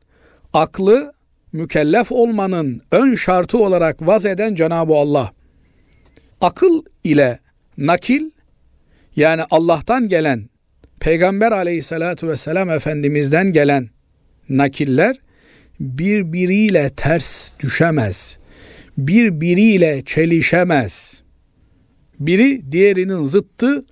aklı 0.54 1.14
mükellef 1.54 2.12
olmanın 2.12 2.82
ön 2.92 3.16
şartı 3.16 3.58
olarak 3.58 4.08
vaz 4.08 4.26
eden 4.26 4.56
Cenab-ı 4.56 4.94
Allah. 4.94 5.32
Akıl 6.42 6.84
ile 7.04 7.40
nakil 7.78 8.30
yani 9.16 9.44
Allah'tan 9.52 10.10
gelen 10.10 10.50
Peygamber 11.00 11.52
aleyhissalatu 11.52 12.28
vesselam 12.28 12.70
Efendimiz'den 12.70 13.54
gelen 13.54 13.90
nakiller 14.50 15.16
birbiriyle 15.80 16.90
ters 16.90 17.52
düşemez. 17.60 18.40
Birbiriyle 18.98 20.04
çelişemez. 20.06 21.22
Biri 22.20 22.72
diğerinin 22.72 23.24
zıttı 23.24 23.86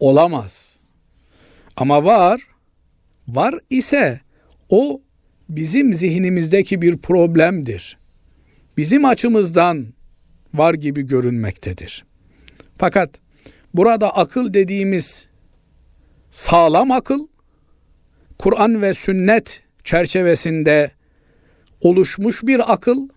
olamaz. 0.00 0.80
Ama 1.76 2.04
var, 2.04 2.40
var 3.28 3.54
ise 3.70 4.20
o 4.68 5.00
bizim 5.48 5.94
zihnimizdeki 5.94 6.82
bir 6.82 6.96
problemdir. 6.96 7.98
Bizim 8.76 9.04
açımızdan 9.04 9.86
var 10.54 10.74
gibi 10.74 11.02
görünmektedir. 11.02 12.04
Fakat 12.78 13.10
burada 13.74 14.16
akıl 14.16 14.54
dediğimiz 14.54 15.28
sağlam 16.36 16.90
akıl, 16.90 17.26
Kur'an 18.38 18.82
ve 18.82 18.94
sünnet 18.94 19.62
çerçevesinde 19.84 20.90
oluşmuş 21.80 22.42
bir 22.42 22.72
akıl, 22.72 23.08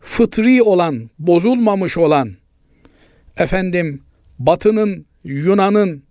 fıtri 0.00 0.62
olan, 0.62 1.10
bozulmamış 1.18 1.98
olan, 1.98 2.34
efendim 3.36 4.02
Batı'nın, 4.38 5.06
Yunan'ın, 5.24 6.02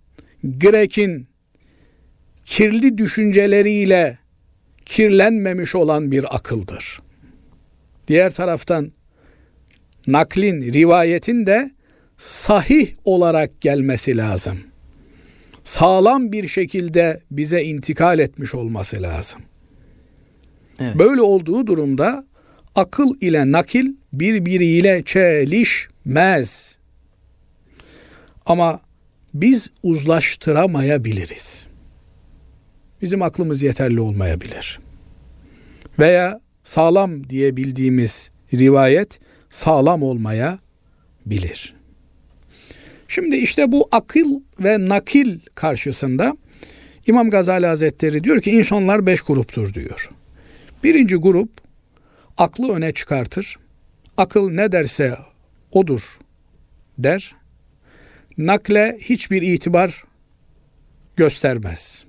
Grek'in 0.44 1.28
kirli 2.44 2.98
düşünceleriyle 2.98 4.18
kirlenmemiş 4.86 5.74
olan 5.74 6.10
bir 6.10 6.36
akıldır. 6.36 7.00
Diğer 8.08 8.30
taraftan 8.30 8.92
naklin, 10.06 10.72
rivayetin 10.72 11.46
de 11.46 11.70
sahih 12.18 12.94
olarak 13.04 13.60
gelmesi 13.60 14.16
lazım. 14.16 14.69
Sağlam 15.64 16.32
bir 16.32 16.48
şekilde 16.48 17.20
bize 17.30 17.62
intikal 17.62 18.18
etmiş 18.18 18.54
olması 18.54 19.02
lazım. 19.02 19.42
Evet. 20.80 20.98
Böyle 20.98 21.20
olduğu 21.20 21.66
durumda 21.66 22.24
akıl 22.74 23.14
ile 23.20 23.52
nakil 23.52 23.86
birbiriyle 24.12 25.02
çelişmez. 25.02 26.78
Ama 28.46 28.80
biz 29.34 29.70
uzlaştıramayabiliriz. 29.82 31.66
Bizim 33.02 33.22
aklımız 33.22 33.62
yeterli 33.62 34.00
olmayabilir. 34.00 34.80
Veya 35.98 36.40
sağlam 36.62 37.28
diye 37.30 37.56
bildiğimiz 37.56 38.30
rivayet 38.54 39.20
sağlam 39.50 40.02
olmaya 40.02 40.58
bilir. 41.26 41.79
Şimdi 43.10 43.36
işte 43.36 43.72
bu 43.72 43.88
akıl 43.92 44.40
ve 44.60 44.88
nakil 44.88 45.38
karşısında 45.54 46.36
İmam 47.06 47.30
Gazali 47.30 47.66
Hazretleri 47.66 48.24
diyor 48.24 48.40
ki 48.40 48.50
insanlar 48.50 49.06
beş 49.06 49.20
gruptur 49.20 49.74
diyor. 49.74 50.10
Birinci 50.84 51.16
grup 51.16 51.50
aklı 52.38 52.72
öne 52.72 52.92
çıkartır. 52.92 53.56
Akıl 54.16 54.50
ne 54.50 54.72
derse 54.72 55.18
odur 55.72 56.18
der. 56.98 57.34
Nakle 58.38 58.98
hiçbir 59.00 59.42
itibar 59.42 60.04
göstermez. 61.16 62.04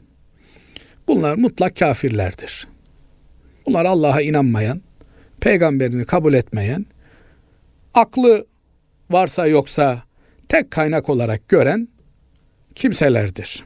Bunlar 1.08 1.36
mutlak 1.36 1.78
kafirlerdir. 1.78 2.68
Bunlar 3.66 3.86
Allah'a 3.86 4.22
inanmayan, 4.22 4.82
peygamberini 5.40 6.06
kabul 6.06 6.34
etmeyen, 6.34 6.86
aklı 7.94 8.46
varsa 9.10 9.48
yoksa 9.48 10.11
tek 10.52 10.72
kaynak 10.72 11.10
olarak 11.10 11.50
gören 11.50 11.88
kimselerdir. 12.76 13.66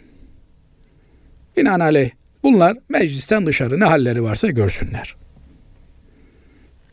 Binaenaleyh 1.57 2.11
bunlar 2.43 2.77
meclisten 2.89 3.45
dışarı 3.45 3.79
ne 3.79 3.85
halleri 3.85 4.23
varsa 4.23 4.49
görsünler. 4.49 5.15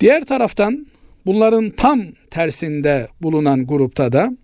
Diğer 0.01 0.25
taraftan 0.25 0.87
bunların 1.27 1.71
tam 1.71 2.03
tersinde 2.31 3.09
bulunan 3.23 3.67
grupta 3.67 4.13
da 4.13 4.37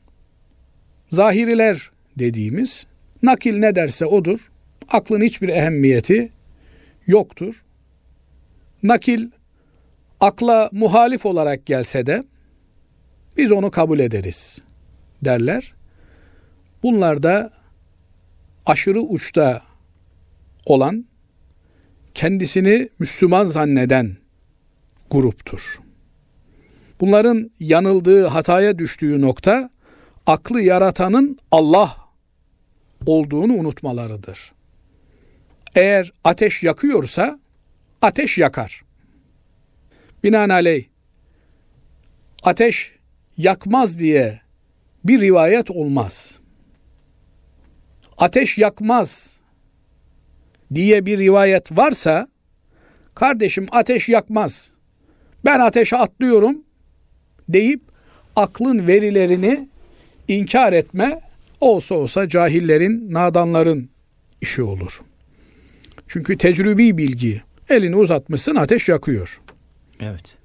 zahiriler 1.10 1.90
dediğimiz 2.18 2.86
nakil 3.22 3.58
ne 3.58 3.74
derse 3.74 4.06
odur. 4.06 4.50
Aklın 4.88 5.22
hiçbir 5.22 5.48
ehemmiyeti 5.48 6.32
yoktur. 7.06 7.64
Nakil 8.82 9.30
akla 10.20 10.68
muhalif 10.72 11.26
olarak 11.26 11.66
gelse 11.66 12.06
de 12.06 12.24
biz 13.36 13.52
onu 13.52 13.70
kabul 13.70 13.98
ederiz 13.98 14.67
derler. 15.24 15.74
Bunlar 16.82 17.22
da 17.22 17.52
aşırı 18.66 19.00
uçta 19.00 19.62
olan, 20.66 21.04
kendisini 22.14 22.88
Müslüman 22.98 23.44
zanneden 23.44 24.16
gruptur. 25.10 25.80
Bunların 27.00 27.50
yanıldığı, 27.60 28.26
hataya 28.26 28.78
düştüğü 28.78 29.20
nokta 29.20 29.70
aklı 30.26 30.62
yaratanın 30.62 31.38
Allah 31.50 31.96
olduğunu 33.06 33.52
unutmalarıdır. 33.52 34.52
Eğer 35.74 36.12
ateş 36.24 36.62
yakıyorsa 36.62 37.38
ateş 38.02 38.38
yakar. 38.38 38.84
Binaenaleyh 40.24 40.84
ateş 42.42 42.92
yakmaz 43.36 43.98
diye 43.98 44.40
bir 45.08 45.20
rivayet 45.20 45.70
olmaz. 45.70 46.38
Ateş 48.18 48.58
yakmaz 48.58 49.40
diye 50.74 51.06
bir 51.06 51.18
rivayet 51.18 51.76
varsa 51.76 52.28
kardeşim 53.14 53.66
ateş 53.70 54.08
yakmaz. 54.08 54.72
Ben 55.44 55.60
ateşe 55.60 55.96
atlıyorum 55.96 56.62
deyip 57.48 57.82
aklın 58.36 58.86
verilerini 58.86 59.68
inkar 60.28 60.72
etme 60.72 61.20
olsa 61.60 61.94
olsa 61.94 62.28
cahillerin, 62.28 63.14
nadanların 63.14 63.90
işi 64.40 64.62
olur. 64.62 65.02
Çünkü 66.08 66.38
tecrübi 66.38 66.98
bilgi 66.98 67.42
elini 67.68 67.96
uzatmışsın 67.96 68.54
ateş 68.54 68.88
yakıyor. 68.88 69.40
Evet. 70.00 70.36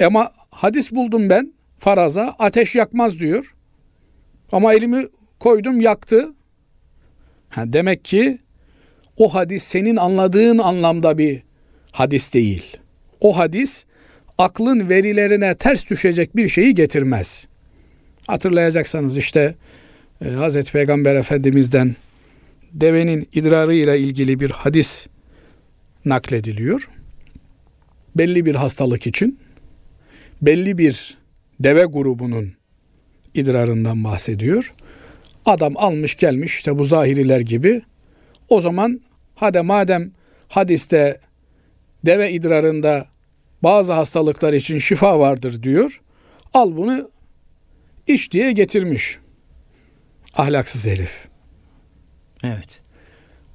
Ama 0.00 0.32
hadis 0.50 0.92
buldum 0.92 1.30
ben 1.30 1.52
faraza 1.78 2.34
ateş 2.38 2.74
yakmaz 2.74 3.18
diyor. 3.20 3.54
Ama 4.52 4.74
elimi 4.74 5.06
koydum 5.38 5.80
yaktı. 5.80 6.28
Ha, 7.48 7.64
demek 7.66 8.04
ki 8.04 8.38
o 9.16 9.34
hadis 9.34 9.62
senin 9.62 9.96
anladığın 9.96 10.58
anlamda 10.58 11.18
bir 11.18 11.42
hadis 11.92 12.34
değil. 12.34 12.76
O 13.20 13.38
hadis 13.38 13.84
aklın 14.38 14.88
verilerine 14.88 15.54
ters 15.54 15.90
düşecek 15.90 16.36
bir 16.36 16.48
şeyi 16.48 16.74
getirmez. 16.74 17.46
Hatırlayacaksanız 18.26 19.16
işte 19.16 19.54
e, 20.24 20.28
Hazreti 20.28 20.72
Peygamber 20.72 21.14
Efendimiz'den 21.14 21.96
devenin 22.72 23.28
idrarı 23.32 23.74
ile 23.74 23.98
ilgili 23.98 24.40
bir 24.40 24.50
hadis 24.50 25.06
naklediliyor. 26.04 26.88
Belli 28.16 28.46
bir 28.46 28.54
hastalık 28.54 29.06
için 29.06 29.38
belli 30.42 30.78
bir 30.78 31.17
deve 31.60 31.84
grubunun 31.84 32.52
idrarından 33.34 34.04
bahsediyor. 34.04 34.74
Adam 35.46 35.72
almış 35.76 36.16
gelmiş 36.16 36.56
işte 36.56 36.78
bu 36.78 36.84
zahiriler 36.84 37.40
gibi. 37.40 37.82
O 38.48 38.60
zaman 38.60 39.00
hadi 39.34 39.60
madem 39.60 40.12
hadiste 40.48 41.20
deve 42.06 42.32
idrarında 42.32 43.06
bazı 43.62 43.92
hastalıklar 43.92 44.52
için 44.52 44.78
şifa 44.78 45.18
vardır 45.18 45.62
diyor. 45.62 46.00
Al 46.54 46.76
bunu 46.76 47.10
iç 48.06 48.32
diye 48.32 48.52
getirmiş. 48.52 49.18
Ahlaksız 50.34 50.86
herif. 50.86 51.28
Evet. 52.42 52.80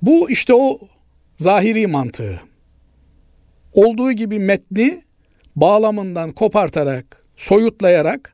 Bu 0.01 0.31
işte 0.31 0.53
o 0.53 0.79
zahiri 1.37 1.87
mantığı. 1.87 2.41
Olduğu 3.73 4.11
gibi 4.11 4.39
metni 4.39 5.03
bağlamından 5.55 6.31
kopartarak, 6.31 7.22
soyutlayarak 7.37 8.33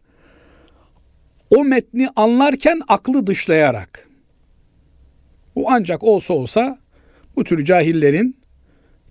o 1.50 1.64
metni 1.64 2.10
anlarken 2.16 2.82
aklı 2.88 3.28
dışlayarak. 3.28 4.10
Bu 5.56 5.72
ancak 5.72 6.04
olsa 6.04 6.34
olsa 6.34 6.80
bu 7.36 7.44
tür 7.44 7.66
cahillerin 7.66 8.38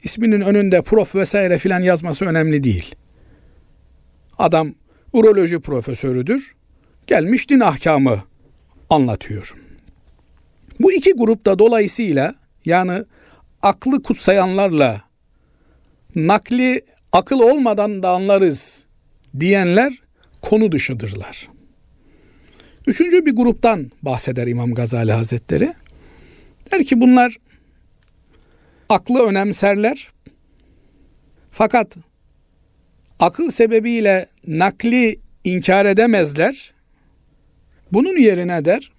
isminin 0.03 0.40
önünde 0.40 0.83
prof 0.83 1.14
vesaire 1.14 1.59
filan 1.59 1.81
yazması 1.81 2.24
önemli 2.24 2.64
değil. 2.64 2.94
Adam 4.38 4.74
uroloji 5.12 5.61
profesörüdür. 5.61 6.55
Gelmiş 7.07 7.51
din 7.51 7.61
ahkamı 7.61 8.22
anlatıyor. 8.90 9.55
Bu 10.81 10.92
iki 10.92 11.12
grupta 11.12 11.59
dolayısıyla 11.59 12.35
yani 12.64 13.05
aklı 13.62 14.03
kutsayanlarla 14.03 15.03
nakli 16.16 16.83
akıl 17.12 17.40
olmadan 17.40 18.03
da 18.03 18.11
anlarız 18.11 18.78
diyenler 19.40 19.92
konu 20.42 20.72
dışıdırlar. 20.72 21.48
Üçüncü 22.87 23.27
bir 23.27 23.37
gruptan 23.37 23.90
bahseder 24.03 24.46
İmam 24.46 24.74
Gazali 24.74 25.12
Hazretleri. 25.12 25.74
Der 26.72 26.85
ki 26.85 27.01
bunlar 27.01 27.37
aklı 28.88 29.27
önemserler. 29.27 30.12
Fakat 31.51 31.96
akıl 33.20 33.51
sebebiyle 33.51 34.29
nakli 34.46 35.20
inkar 35.44 35.87
edemezler. 35.87 36.72
Bunun 37.92 38.16
yerine 38.16 38.64
der 38.64 38.92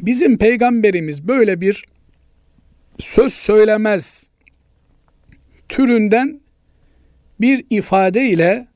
bizim 0.00 0.38
peygamberimiz 0.38 1.28
böyle 1.28 1.60
bir 1.60 1.84
söz 2.98 3.34
söylemez 3.34 4.28
türünden 5.68 6.40
bir 7.40 7.64
ifade 7.70 8.28
ile 8.28 8.71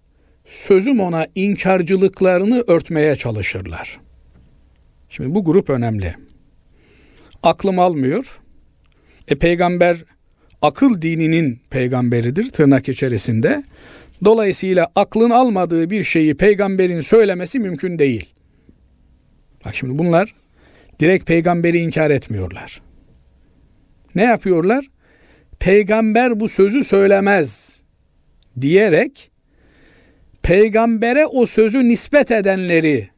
sözüm 0.46 1.00
ona 1.00 1.26
inkarcılıklarını 1.34 2.64
örtmeye 2.66 3.16
çalışırlar. 3.16 4.00
Şimdi 5.08 5.34
bu 5.34 5.44
grup 5.44 5.70
önemli. 5.70 6.14
Aklım 7.42 7.78
almıyor. 7.78 8.40
E 9.28 9.34
peygamber 9.34 10.04
akıl 10.62 11.02
dininin 11.02 11.60
peygamberidir 11.70 12.50
tırnak 12.50 12.88
içerisinde. 12.88 13.64
Dolayısıyla 14.24 14.88
aklın 14.94 15.30
almadığı 15.30 15.90
bir 15.90 16.04
şeyi 16.04 16.34
peygamberin 16.34 17.00
söylemesi 17.00 17.58
mümkün 17.58 17.98
değil. 17.98 18.34
Bak 19.64 19.74
şimdi 19.74 19.98
bunlar 19.98 20.34
direkt 21.00 21.26
peygamberi 21.26 21.78
inkar 21.78 22.10
etmiyorlar. 22.10 22.82
Ne 24.14 24.22
yapıyorlar? 24.22 24.86
Peygamber 25.58 26.40
bu 26.40 26.48
sözü 26.48 26.84
söylemez 26.84 27.80
diyerek 28.60 29.30
peygambere 30.46 31.26
o 31.26 31.46
sözü 31.46 31.88
nispet 31.88 32.30
edenleri 32.30 33.08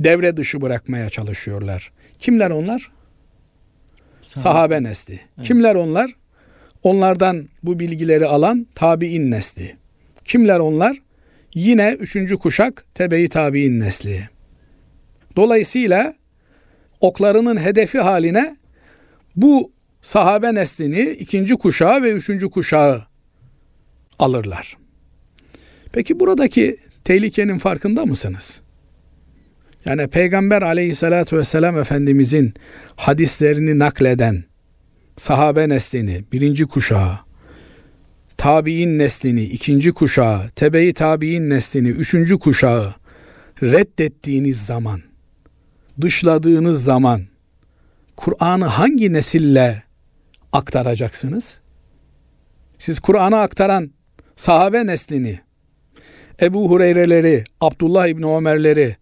devre 0.00 0.36
dışı 0.36 0.60
bırakmaya 0.60 1.10
çalışıyorlar. 1.10 1.92
Kimler 2.18 2.50
onlar? 2.50 2.90
Sahabe, 4.22 4.42
Sahabe 4.42 4.82
nesli. 4.82 5.20
Evet. 5.38 5.46
Kimler 5.46 5.74
onlar? 5.74 6.10
Onlardan 6.82 7.48
bu 7.62 7.78
bilgileri 7.78 8.26
alan 8.26 8.66
tabi'in 8.74 9.30
nesli. 9.30 9.76
Kimler 10.24 10.58
onlar? 10.58 10.96
Yine 11.54 11.96
üçüncü 12.00 12.36
kuşak 12.38 12.84
tebe-i 12.94 13.28
tabi'in 13.28 13.80
nesli. 13.80 14.28
Dolayısıyla 15.36 16.14
oklarının 17.00 17.60
hedefi 17.60 17.98
haline 17.98 18.56
bu 19.36 19.72
sahabe 20.02 20.54
neslini 20.54 21.10
ikinci 21.10 21.56
kuşağı 21.56 22.02
ve 22.02 22.12
üçüncü 22.12 22.50
kuşağı 22.50 23.04
alırlar. 24.18 24.85
Peki 25.96 26.20
buradaki 26.20 26.76
tehlikenin 27.04 27.58
farkında 27.58 28.06
mısınız? 28.06 28.60
Yani 29.84 30.08
Peygamber 30.08 30.62
aleyhissalatü 30.62 31.36
vesselam 31.36 31.78
Efendimizin 31.78 32.54
hadislerini 32.96 33.78
nakleden 33.78 34.44
sahabe 35.16 35.68
neslini, 35.68 36.24
birinci 36.32 36.66
kuşağı, 36.66 37.18
tabi'in 38.36 38.98
neslini, 38.98 39.42
ikinci 39.42 39.92
kuşağı, 39.92 40.50
tebe-i 40.50 40.92
tabi'in 40.92 41.50
neslini, 41.50 41.88
üçüncü 41.88 42.38
kuşağı 42.38 42.94
reddettiğiniz 43.62 44.66
zaman, 44.66 45.02
dışladığınız 46.00 46.84
zaman 46.84 47.22
Kur'an'ı 48.16 48.66
hangi 48.66 49.12
nesille 49.12 49.82
aktaracaksınız? 50.52 51.60
Siz 52.78 53.00
Kur'an'ı 53.00 53.40
aktaran 53.40 53.90
sahabe 54.36 54.86
neslini, 54.86 55.45
Ebu 56.40 56.70
Hureyre'leri, 56.70 57.44
Abdullah 57.60 58.06
İbni 58.06 58.26
Ömer'leri, 58.26 58.96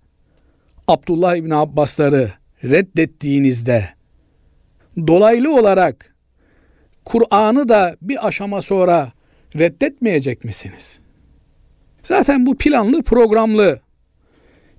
Abdullah 0.88 1.36
İbni 1.36 1.54
Abbas'ları 1.54 2.32
reddettiğinizde 2.64 3.88
dolaylı 5.06 5.56
olarak 5.56 6.14
Kur'an'ı 7.04 7.68
da 7.68 7.96
bir 8.02 8.26
aşama 8.26 8.62
sonra 8.62 9.12
reddetmeyecek 9.58 10.44
misiniz? 10.44 11.00
Zaten 12.02 12.46
bu 12.46 12.58
planlı 12.58 13.02
programlı. 13.02 13.80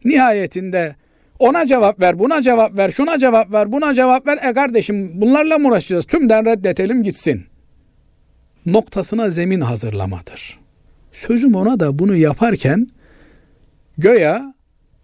Nihayetinde 0.06 0.96
ona 1.40 1.66
cevap 1.66 2.00
ver, 2.00 2.20
buna 2.20 2.42
cevap 2.42 2.78
ver, 2.78 2.90
şuna 2.90 3.20
cevap 3.20 3.54
ver, 3.54 3.72
buna 3.72 3.94
cevap 3.94 4.28
ver. 4.28 4.40
E 4.50 4.54
kardeşim 4.54 5.22
bunlarla 5.22 5.58
mı 5.58 5.68
uğraşacağız? 5.68 6.06
Tümden 6.06 6.46
reddetelim 6.46 7.04
gitsin. 7.04 7.46
Noktasına 8.66 9.30
zemin 9.30 9.62
hazırlamadır. 9.62 10.65
Sözüm 11.16 11.56
ona 11.56 11.80
da 11.80 12.00
bunu 12.00 12.16
yaparken 12.16 12.88
göya 13.98 14.54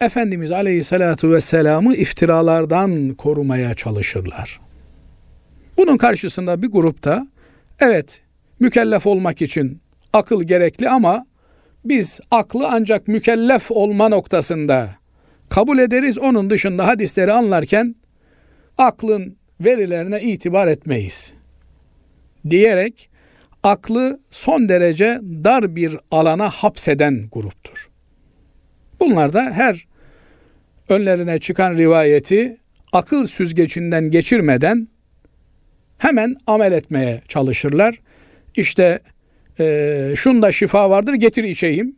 Efendimiz 0.01 0.51
Aleyhisselatü 0.51 1.31
Vesselam'ı 1.31 1.95
iftiralardan 1.95 3.09
korumaya 3.09 3.73
çalışırlar. 3.73 4.59
Bunun 5.77 5.97
karşısında 5.97 6.61
bir 6.61 6.67
grupta 6.67 7.27
evet 7.79 8.21
mükellef 8.59 9.05
olmak 9.05 9.41
için 9.41 9.81
akıl 10.13 10.43
gerekli 10.43 10.89
ama 10.89 11.25
biz 11.85 12.19
aklı 12.31 12.67
ancak 12.71 13.07
mükellef 13.07 13.71
olma 13.71 14.09
noktasında 14.09 14.89
kabul 15.49 15.79
ederiz. 15.79 16.17
Onun 16.17 16.49
dışında 16.49 16.87
hadisleri 16.87 17.31
anlarken 17.31 17.95
aklın 18.77 19.35
verilerine 19.61 20.21
itibar 20.21 20.67
etmeyiz. 20.67 21.33
Diyerek 22.49 23.10
aklı 23.63 24.19
son 24.29 24.69
derece 24.69 25.19
dar 25.23 25.75
bir 25.75 25.97
alana 26.11 26.49
hapseden 26.49 27.29
gruptur. 27.31 27.89
Bunlar 28.99 29.33
da 29.33 29.41
her 29.41 29.87
önlerine 30.89 31.39
çıkan 31.39 31.77
rivayeti 31.77 32.57
akıl 32.91 33.27
süzgecinden 33.27 34.11
geçirmeden 34.11 34.87
hemen 35.97 36.35
amel 36.47 36.71
etmeye 36.71 37.21
çalışırlar. 37.27 37.99
İşte 38.55 38.99
e, 39.59 40.13
şunda 40.17 40.51
şifa 40.51 40.89
vardır 40.89 41.13
getir 41.13 41.43
içeyim. 41.43 41.95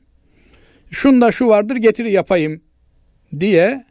Şunda 0.91 1.31
şu 1.31 1.47
vardır 1.47 1.75
getir 1.75 2.05
yapayım 2.05 2.61
diye 3.39 3.85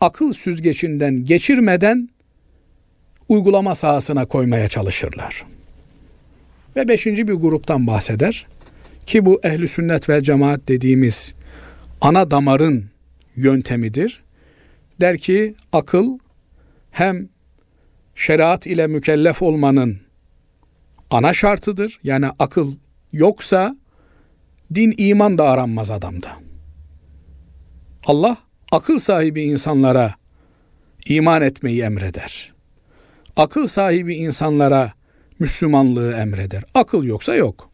akıl 0.00 0.32
süzgecinden 0.32 1.24
geçirmeden 1.24 2.08
uygulama 3.28 3.74
sahasına 3.74 4.26
koymaya 4.26 4.68
çalışırlar. 4.68 5.55
Ve 6.76 6.88
beşinci 6.88 7.28
bir 7.28 7.32
gruptan 7.32 7.86
bahseder 7.86 8.46
ki 9.06 9.26
bu 9.26 9.40
ehli 9.44 9.68
sünnet 9.68 10.08
ve 10.08 10.22
cemaat 10.22 10.60
dediğimiz 10.68 11.34
ana 12.00 12.30
damarın 12.30 12.84
yöntemidir. 13.36 14.22
Der 15.00 15.18
ki 15.18 15.54
akıl 15.72 16.18
hem 16.90 17.28
şeriat 18.14 18.66
ile 18.66 18.86
mükellef 18.86 19.42
olmanın 19.42 19.98
ana 21.10 21.34
şartıdır. 21.34 22.00
Yani 22.02 22.26
akıl 22.38 22.74
yoksa 23.12 23.76
din 24.74 24.94
iman 24.98 25.38
da 25.38 25.44
aranmaz 25.44 25.90
adamda. 25.90 26.28
Allah 28.04 28.36
akıl 28.72 28.98
sahibi 28.98 29.42
insanlara 29.42 30.14
iman 31.06 31.42
etmeyi 31.42 31.82
emreder. 31.82 32.52
Akıl 33.36 33.66
sahibi 33.66 34.14
insanlara 34.14 34.92
Müslümanlığı 35.38 36.12
emreder. 36.12 36.64
Akıl 36.74 37.04
yoksa 37.04 37.34
yok. 37.34 37.70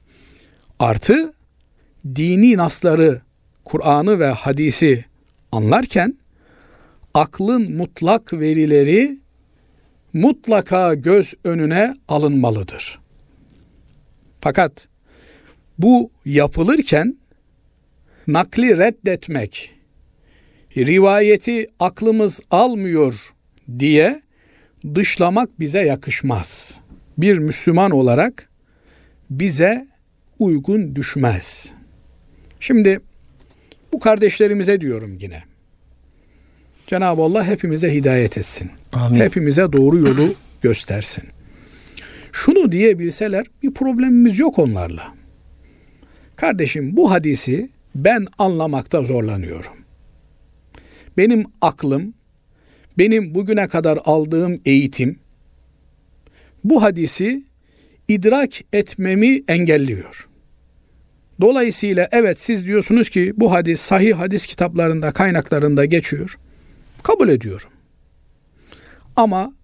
Artı 0.78 1.32
dini 2.14 2.56
nasları, 2.56 3.20
Kur'an'ı 3.64 4.18
ve 4.18 4.26
hadisi 4.26 5.04
anlarken 5.52 6.14
aklın 7.14 7.76
mutlak 7.76 8.32
verileri 8.32 9.18
mutlaka 10.12 10.94
göz 10.94 11.34
önüne 11.44 11.96
alınmalıdır. 12.08 12.98
Fakat 14.40 14.88
bu 15.78 16.10
yapılırken 16.24 17.16
nakli 18.26 18.78
reddetmek, 18.78 19.70
rivayeti 20.76 21.66
aklımız 21.80 22.40
almıyor 22.50 23.34
diye 23.78 24.22
dışlamak 24.94 25.60
bize 25.60 25.80
yakışmaz. 25.80 26.80
Bir 27.22 27.38
Müslüman 27.38 27.90
olarak 27.90 28.48
bize 29.30 29.86
uygun 30.38 30.96
düşmez. 30.96 31.72
Şimdi 32.60 33.00
bu 33.92 34.00
kardeşlerimize 34.00 34.80
diyorum 34.80 35.18
yine. 35.20 35.42
Cenab-ı 36.86 37.22
Allah 37.22 37.44
hepimize 37.44 37.94
hidayet 37.94 38.38
etsin. 38.38 38.70
Amin. 38.92 39.20
Hepimize 39.20 39.72
doğru 39.72 39.98
yolu 39.98 40.34
göstersin. 40.62 41.24
Şunu 42.32 42.72
diyebilseler 42.72 43.46
bir 43.62 43.74
problemimiz 43.74 44.38
yok 44.38 44.58
onlarla. 44.58 45.14
Kardeşim 46.36 46.96
bu 46.96 47.10
hadisi 47.10 47.70
ben 47.94 48.26
anlamakta 48.38 49.02
zorlanıyorum. 49.04 49.76
Benim 51.16 51.44
aklım, 51.60 52.14
benim 52.98 53.34
bugüne 53.34 53.68
kadar 53.68 53.98
aldığım 54.04 54.60
eğitim 54.64 55.21
bu 56.64 56.82
hadisi 56.82 57.44
idrak 58.08 58.50
etmemi 58.72 59.42
engelliyor. 59.48 60.28
Dolayısıyla 61.40 62.08
evet 62.12 62.40
siz 62.40 62.66
diyorsunuz 62.66 63.10
ki 63.10 63.32
bu 63.36 63.52
hadis 63.52 63.80
sahih 63.80 64.14
hadis 64.14 64.46
kitaplarında 64.46 65.12
kaynaklarında 65.12 65.84
geçiyor. 65.84 66.38
Kabul 67.02 67.28
ediyorum. 67.28 67.70
Ama 69.16 69.54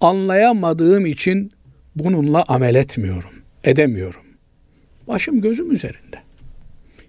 anlayamadığım 0.00 1.06
için 1.06 1.52
bununla 1.96 2.44
amel 2.48 2.74
etmiyorum, 2.74 3.32
edemiyorum. 3.64 4.22
Başım 5.08 5.40
gözüm 5.40 5.72
üzerinde. 5.72 6.22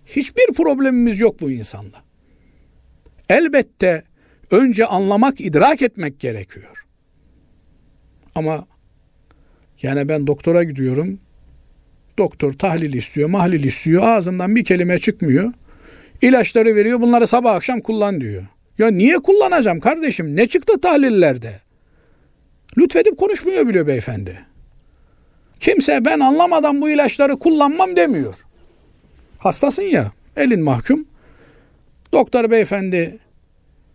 Hiçbir 0.05 0.53
problemimiz 0.53 1.19
yok 1.19 1.41
bu 1.41 1.51
insanla. 1.51 2.03
Elbette 3.29 4.03
önce 4.51 4.86
anlamak, 4.86 5.41
idrak 5.41 5.82
etmek 5.82 6.19
gerekiyor. 6.19 6.86
Ama 8.36 8.67
yani 9.82 10.10
ben 10.10 10.28
doktora 10.28 10.63
gidiyorum. 10.63 11.20
Doktor 12.18 12.54
tahlil 12.54 12.94
istiyor, 12.94 13.30
mahlil 13.30 13.63
istiyor. 13.63 14.04
Ağzından 14.04 14.56
bir 14.56 14.65
kelime 14.65 15.00
çıkmıyor. 15.00 15.54
İlaçları 16.22 16.76
veriyor. 16.76 17.02
Bunları 17.02 17.28
sabah 17.28 17.56
akşam 17.56 17.82
kullan 17.82 18.22
diyor. 18.22 18.44
Ya 18.78 18.92
niye 18.92 19.18
kullanacağım 19.18 19.80
kardeşim? 19.80 20.36
Ne 20.36 20.48
çıktı 20.48 20.82
tahlillerde? 20.82 21.60
Lütfedip 22.78 23.18
konuşmuyor 23.18 23.68
bile 23.68 23.88
beyefendi. 23.88 24.39
Kimse 25.60 26.06
ben 26.06 26.20
anlamadan 26.20 26.82
bu 26.82 26.89
ilaçları 26.89 27.39
kullanmam 27.39 27.96
demiyor. 27.96 28.36
Hastasın 29.38 29.84
ya, 29.84 30.12
elin 30.38 30.63
mahkum. 30.63 31.06
Doktor 32.13 32.52
beyefendi 32.52 33.20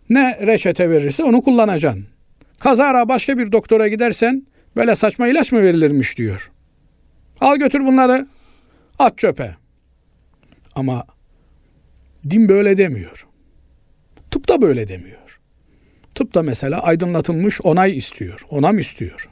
ne 0.09 0.47
reçete 0.47 0.89
verirse 0.89 1.23
onu 1.23 1.41
kullanacaksın. 1.41 2.05
Kazara 2.59 3.09
başka 3.09 3.37
bir 3.37 3.51
doktora 3.51 3.87
gidersen 3.87 4.47
böyle 4.75 4.95
saçma 4.95 5.27
ilaç 5.27 5.51
mı 5.51 5.61
verilirmiş 5.61 6.17
diyor. 6.17 6.51
Al 7.41 7.57
götür 7.57 7.85
bunları 7.85 8.27
at 8.99 9.17
çöpe. 9.17 9.55
Ama 10.75 11.05
din 12.29 12.49
böyle 12.49 12.77
demiyor. 12.77 13.27
Tıp 14.31 14.47
da 14.47 14.61
böyle 14.61 14.87
demiyor. 14.87 15.39
Tıp 16.15 16.35
da 16.35 16.43
mesela 16.43 16.83
aydınlatılmış 16.83 17.61
onay 17.61 17.97
istiyor. 17.97 18.41
Onam 18.49 18.79
istiyor. 18.79 19.29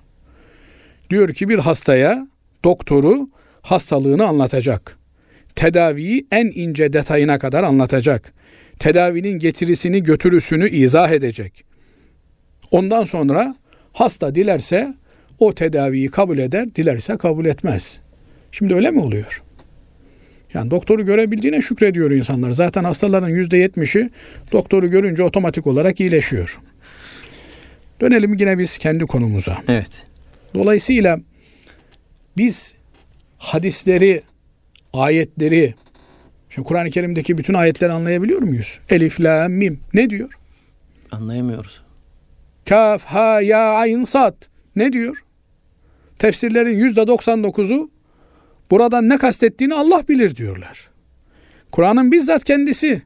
Diyor 1.10 1.29
ki 1.29 1.49
bir 1.49 1.60
hastaya 1.60 2.27
doktoru 2.63 3.29
hastalığını 3.62 4.27
anlatacak. 4.27 4.97
Tedaviyi 5.56 6.27
en 6.32 6.51
ince 6.56 6.93
detayına 6.93 7.39
kadar 7.39 7.63
anlatacak. 7.63 8.34
Tedavinin 8.79 9.39
getirisini 9.39 10.03
götürüsünü 10.03 10.69
izah 10.69 11.12
edecek. 11.12 11.63
Ondan 12.71 13.03
sonra 13.03 13.56
hasta 13.93 14.36
dilerse 14.36 14.93
o 15.45 15.53
tedaviyi 15.53 16.10
kabul 16.10 16.38
eder, 16.38 16.75
dilerse 16.75 17.17
kabul 17.17 17.45
etmez. 17.45 17.99
Şimdi 18.51 18.75
öyle 18.75 18.91
mi 18.91 18.99
oluyor? 18.99 19.43
Yani 20.53 20.71
doktoru 20.71 21.06
görebildiğine 21.06 21.62
şükrediyor 21.62 22.12
insanlar. 22.12 22.51
Zaten 22.51 22.84
hastaların 22.84 23.29
yüzde 23.29 23.58
yetmişi 23.58 24.10
doktoru 24.51 24.89
görünce 24.89 25.23
otomatik 25.23 25.67
olarak 25.67 25.99
iyileşiyor. 25.99 26.60
Dönelim 28.01 28.34
yine 28.34 28.58
biz 28.58 28.77
kendi 28.77 29.06
konumuza. 29.06 29.58
Evet. 29.67 30.03
Dolayısıyla 30.53 31.19
biz 32.38 32.73
hadisleri, 33.38 34.21
ayetleri, 34.93 35.73
şimdi 36.49 36.67
Kur'an-ı 36.67 36.89
Kerim'deki 36.89 37.38
bütün 37.38 37.53
ayetleri 37.53 37.91
anlayabiliyor 37.91 38.41
muyuz? 38.41 38.79
Elif, 38.89 39.21
la, 39.21 39.47
mim 39.49 39.79
ne 39.93 40.10
diyor? 40.10 40.34
Anlayamıyoruz. 41.12 41.82
Kaf, 42.69 43.03
ha, 43.03 43.41
ya, 43.41 43.73
ayn, 43.73 44.03
sad 44.03 44.36
ne 44.75 44.93
diyor? 44.93 45.23
Tefsirlerin 46.19 46.78
yüzde 46.78 47.02
99'u 47.02 47.89
buradan 48.71 49.10
ne 49.10 49.17
kastettiğini 49.17 49.73
Allah 49.73 50.04
bilir 50.10 50.36
diyorlar. 50.36 50.89
Kur'an'ın 51.71 52.12
bizzat 52.12 52.43
kendisi 52.43 53.02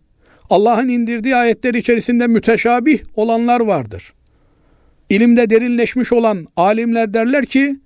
Allah'ın 0.49 0.87
indirdiği 0.87 1.35
ayetler 1.35 1.73
içerisinde 1.73 2.27
müteşabih 2.27 2.99
olanlar 3.15 3.59
vardır. 3.59 4.13
İlimde 5.09 5.49
derinleşmiş 5.49 6.13
olan 6.13 6.47
alimler 6.57 7.13
derler 7.13 7.45
ki 7.45 7.79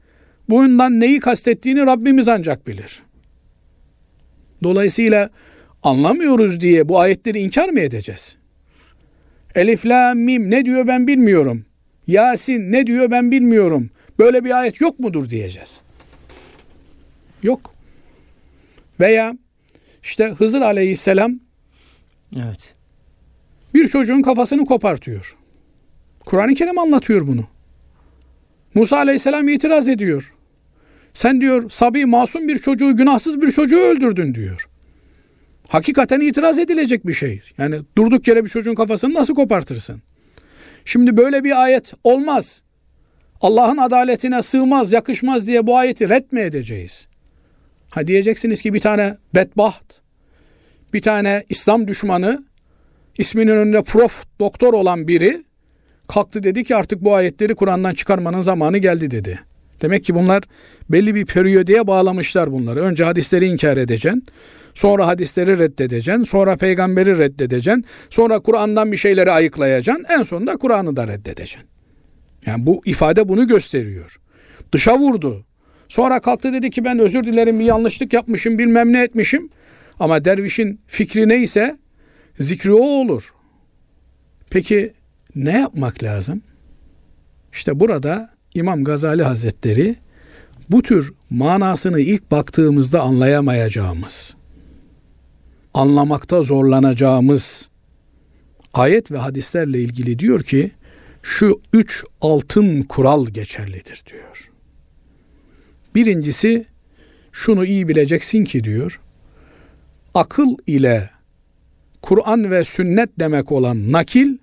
bundan 0.49 0.99
neyi 0.99 1.19
kastettiğini 1.19 1.85
Rabbimiz 1.85 2.27
ancak 2.27 2.67
bilir. 2.67 3.03
Dolayısıyla 4.63 5.29
anlamıyoruz 5.83 6.59
diye 6.59 6.89
bu 6.89 6.99
ayetleri 6.99 7.39
inkar 7.39 7.69
mı 7.69 7.79
edeceğiz? 7.79 8.37
Elif, 9.55 9.85
la, 9.85 10.13
mim 10.13 10.51
ne 10.51 10.65
diyor 10.65 10.87
ben 10.87 11.07
bilmiyorum. 11.07 11.65
Yasin 12.07 12.71
ne 12.71 12.87
diyor 12.87 13.11
ben 13.11 13.31
bilmiyorum. 13.31 13.89
Böyle 14.19 14.43
bir 14.43 14.59
ayet 14.59 14.81
yok 14.81 14.99
mudur 14.99 15.29
diyeceğiz. 15.29 15.81
Yok. 17.43 17.73
Veya 18.99 19.33
işte 20.03 20.25
Hızır 20.25 20.61
aleyhisselam 20.61 21.35
Evet. 22.35 22.73
bir 23.73 23.87
çocuğun 23.87 24.21
kafasını 24.21 24.65
kopartıyor. 24.65 25.37
Kur'an-ı 26.25 26.53
Kerim 26.53 26.79
anlatıyor 26.79 27.27
bunu. 27.27 27.47
Musa 28.73 28.97
aleyhisselam 28.97 29.47
itiraz 29.47 29.87
ediyor. 29.87 30.33
Sen 31.13 31.41
diyor 31.41 31.69
sabi 31.69 32.05
masum 32.05 32.47
bir 32.47 32.59
çocuğu 32.59 32.97
günahsız 32.97 33.41
bir 33.41 33.51
çocuğu 33.51 33.79
öldürdün 33.79 34.35
diyor. 34.35 34.67
Hakikaten 35.67 36.19
itiraz 36.19 36.57
edilecek 36.57 37.07
bir 37.07 37.13
şey. 37.13 37.41
Yani 37.57 37.79
durduk 37.97 38.27
yere 38.27 38.43
bir 38.45 38.49
çocuğun 38.49 38.75
kafasını 38.75 39.13
nasıl 39.13 39.35
kopartırsın? 39.35 40.01
Şimdi 40.85 41.17
böyle 41.17 41.43
bir 41.43 41.63
ayet 41.63 41.93
olmaz. 42.03 42.63
Allah'ın 43.41 43.77
adaletine 43.77 44.43
sığmaz, 44.43 44.93
yakışmaz 44.93 45.47
diye 45.47 45.67
bu 45.67 45.77
ayeti 45.77 46.09
red 46.09 46.25
mi 46.31 46.39
edeceğiz? 46.39 47.07
Ha 47.89 48.07
diyeceksiniz 48.07 48.61
ki 48.61 48.73
bir 48.73 48.79
tane 48.79 49.17
bedbaht, 49.35 50.01
bir 50.93 51.01
tane 51.01 51.43
İslam 51.49 51.87
düşmanı, 51.87 52.45
isminin 53.17 53.51
önünde 53.51 53.83
prof, 53.83 54.23
doktor 54.39 54.73
olan 54.73 55.07
biri 55.07 55.43
kalktı 56.07 56.43
dedi 56.43 56.63
ki 56.63 56.75
artık 56.75 57.01
bu 57.01 57.15
ayetleri 57.15 57.55
Kur'an'dan 57.55 57.93
çıkarmanın 57.93 58.41
zamanı 58.41 58.77
geldi 58.77 59.11
dedi. 59.11 59.39
Demek 59.81 60.05
ki 60.05 60.15
bunlar 60.15 60.43
belli 60.89 61.15
bir 61.15 61.25
periyodeye 61.25 61.87
bağlamışlar 61.87 62.51
bunları. 62.51 62.79
Önce 62.81 63.03
hadisleri 63.03 63.45
inkar 63.45 63.77
edeceksin. 63.77 64.25
Sonra 64.73 65.07
hadisleri 65.07 65.59
reddedeceksin. 65.59 66.23
Sonra 66.23 66.55
peygamberi 66.55 67.17
reddedeceksin. 67.17 67.85
Sonra 68.09 68.39
Kur'an'dan 68.39 68.91
bir 68.91 68.97
şeyleri 68.97 69.31
ayıklayacaksın. 69.31 70.05
En 70.09 70.23
sonunda 70.23 70.57
Kur'an'ı 70.57 70.95
da 70.95 71.07
reddedeceksin. 71.07 71.70
Yani 72.45 72.65
bu 72.65 72.81
ifade 72.85 73.29
bunu 73.29 73.47
gösteriyor. 73.47 74.19
Dışa 74.71 74.99
vurdu. 74.99 75.45
Sonra 75.87 76.19
kalktı 76.19 76.53
dedi 76.53 76.69
ki 76.69 76.85
ben 76.85 76.99
özür 76.99 77.23
dilerim 77.23 77.59
bir 77.59 77.65
yanlışlık 77.65 78.13
yapmışım 78.13 78.57
bilmem 78.57 78.93
ne 78.93 79.03
etmişim. 79.03 79.49
Ama 79.99 80.25
dervişin 80.25 80.81
fikri 80.87 81.29
neyse 81.29 81.77
zikri 82.39 82.73
o 82.73 82.83
olur. 82.83 83.33
Peki 84.49 84.93
ne 85.35 85.59
yapmak 85.59 86.03
lazım? 86.03 86.41
İşte 87.53 87.79
burada 87.79 88.29
İmam 88.53 88.83
Gazali 88.83 89.23
Hazretleri 89.23 89.95
bu 90.69 90.81
tür 90.81 91.13
manasını 91.29 91.99
ilk 91.99 92.31
baktığımızda 92.31 93.01
anlayamayacağımız, 93.01 94.35
anlamakta 95.73 96.43
zorlanacağımız 96.43 97.69
ayet 98.73 99.11
ve 99.11 99.17
hadislerle 99.17 99.79
ilgili 99.79 100.19
diyor 100.19 100.43
ki 100.43 100.71
şu 101.23 101.61
üç 101.73 102.03
altın 102.21 102.81
kural 102.81 103.27
geçerlidir 103.27 104.03
diyor. 104.11 104.51
Birincisi 105.95 106.65
şunu 107.31 107.65
iyi 107.65 107.87
bileceksin 107.87 108.43
ki 108.43 108.63
diyor. 108.63 109.01
Akıl 110.13 110.55
ile 110.67 111.09
Kur'an 112.01 112.51
ve 112.51 112.63
sünnet 112.63 113.09
demek 113.19 113.51
olan 113.51 113.91
nakil 113.91 114.37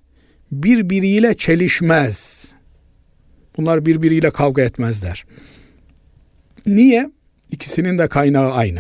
birbiriyle 0.53 1.35
çelişmez. 1.37 2.49
Bunlar 3.57 3.87
birbiriyle 3.87 4.31
kavga 4.31 4.63
etmezler. 4.63 5.25
Niye? 6.67 7.11
İkisinin 7.51 7.99
de 7.99 8.09
kaynağı 8.09 8.53
aynı. 8.53 8.79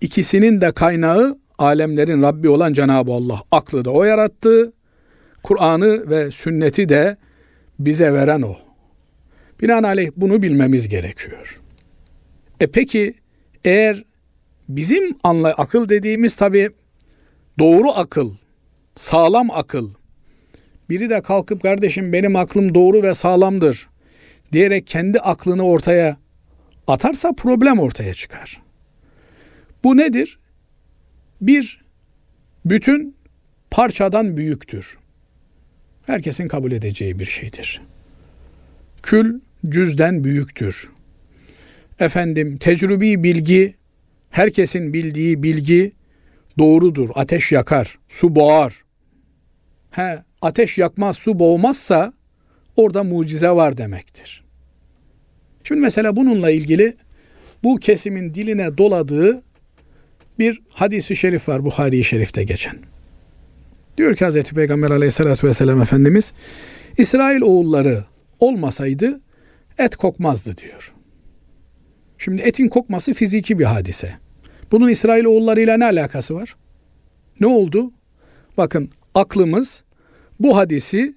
İkisinin 0.00 0.60
de 0.60 0.72
kaynağı 0.72 1.38
alemlerin 1.58 2.22
Rabbi 2.22 2.48
olan 2.48 2.72
Cenab-ı 2.72 3.12
Allah. 3.12 3.42
Aklı 3.52 3.84
da 3.84 3.90
o 3.90 4.04
yarattı. 4.04 4.72
Kur'an'ı 5.48 6.10
ve 6.10 6.30
sünneti 6.30 6.88
de 6.88 7.16
bize 7.78 8.12
veren 8.12 8.42
o. 8.42 8.56
Binaenaleyh 9.62 10.10
bunu 10.16 10.42
bilmemiz 10.42 10.88
gerekiyor. 10.88 11.60
E 12.60 12.66
peki 12.66 13.14
eğer 13.64 14.04
bizim 14.68 15.16
anla 15.24 15.48
akıl 15.48 15.88
dediğimiz 15.88 16.36
tabi 16.36 16.70
doğru 17.58 17.90
akıl, 17.90 18.34
sağlam 18.96 19.50
akıl. 19.50 19.90
Biri 20.90 21.10
de 21.10 21.20
kalkıp 21.20 21.62
kardeşim 21.62 22.12
benim 22.12 22.36
aklım 22.36 22.74
doğru 22.74 23.02
ve 23.02 23.14
sağlamdır 23.14 23.88
diyerek 24.52 24.86
kendi 24.86 25.20
aklını 25.20 25.62
ortaya 25.62 26.16
atarsa 26.86 27.32
problem 27.32 27.78
ortaya 27.78 28.14
çıkar. 28.14 28.62
Bu 29.84 29.96
nedir? 29.96 30.38
Bir 31.40 31.84
bütün 32.64 33.16
parçadan 33.70 34.36
büyüktür. 34.36 34.98
Herkesin 36.08 36.48
kabul 36.48 36.72
edeceği 36.72 37.18
bir 37.18 37.24
şeydir. 37.24 37.80
Kül 39.02 39.40
cüzden 39.68 40.24
büyüktür. 40.24 40.90
Efendim 42.00 42.58
tecrübi 42.58 43.22
bilgi, 43.22 43.74
herkesin 44.30 44.92
bildiği 44.92 45.42
bilgi 45.42 45.92
doğrudur. 46.58 47.10
Ateş 47.14 47.52
yakar, 47.52 47.98
su 48.08 48.36
boğar. 48.36 48.74
He, 49.90 50.22
ateş 50.42 50.78
yakmaz, 50.78 51.16
su 51.16 51.38
boğmazsa 51.38 52.12
orada 52.76 53.04
mucize 53.04 53.50
var 53.50 53.76
demektir. 53.76 54.44
Şimdi 55.64 55.80
mesela 55.80 56.16
bununla 56.16 56.50
ilgili 56.50 56.96
bu 57.62 57.76
kesimin 57.76 58.34
diline 58.34 58.78
doladığı 58.78 59.42
bir 60.38 60.60
hadisi 60.70 61.16
şerif 61.16 61.48
var 61.48 61.64
Buhari-i 61.64 62.04
Şerif'te 62.04 62.44
geçen. 62.44 62.78
Diyor 63.98 64.16
ki 64.16 64.24
Hazreti 64.24 64.54
Peygamber 64.54 64.90
aleyhissalatü 64.90 65.46
vesselam 65.46 65.82
Efendimiz 65.82 66.32
İsrail 66.98 67.40
oğulları 67.40 68.04
olmasaydı 68.40 69.20
et 69.78 69.96
kokmazdı 69.96 70.56
diyor. 70.56 70.94
Şimdi 72.18 72.42
etin 72.42 72.68
kokması 72.68 73.14
fiziki 73.14 73.58
bir 73.58 73.64
hadise. 73.64 74.14
Bunun 74.72 74.88
İsrail 74.88 75.24
oğullarıyla 75.24 75.76
ne 75.76 75.84
alakası 75.84 76.34
var? 76.34 76.56
Ne 77.40 77.46
oldu? 77.46 77.92
Bakın 78.56 78.90
aklımız 79.14 79.84
bu 80.40 80.56
hadisi 80.56 81.14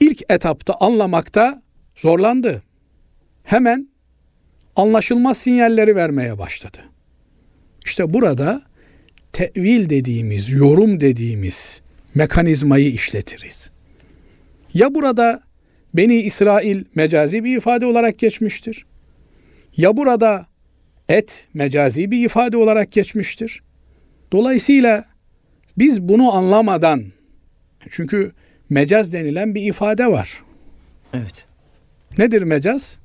ilk 0.00 0.22
etapta 0.28 0.74
anlamakta 0.80 1.62
zorlandı. 1.94 2.62
Hemen 3.42 3.88
anlaşılmaz 4.76 5.38
sinyalleri 5.38 5.96
vermeye 5.96 6.38
başladı. 6.38 6.78
İşte 7.84 8.14
burada 8.14 8.62
tevil 9.32 9.90
dediğimiz, 9.90 10.50
yorum 10.52 11.00
dediğimiz 11.00 11.85
mekanizmayı 12.16 12.92
işletiriz. 12.92 13.70
Ya 14.74 14.94
burada 14.94 15.46
Beni 15.94 16.14
İsrail 16.14 16.84
mecazi 16.94 17.44
bir 17.44 17.56
ifade 17.56 17.86
olarak 17.86 18.18
geçmiştir. 18.18 18.86
Ya 19.76 19.96
burada 19.96 20.46
et 21.08 21.48
mecazi 21.54 22.10
bir 22.10 22.24
ifade 22.24 22.56
olarak 22.56 22.92
geçmiştir. 22.92 23.62
Dolayısıyla 24.32 25.04
biz 25.78 26.02
bunu 26.02 26.32
anlamadan 26.32 27.04
çünkü 27.90 28.32
mecaz 28.70 29.12
denilen 29.12 29.54
bir 29.54 29.62
ifade 29.62 30.06
var. 30.06 30.42
Evet. 31.14 31.46
Nedir 32.18 32.42
mecaz? 32.42 32.98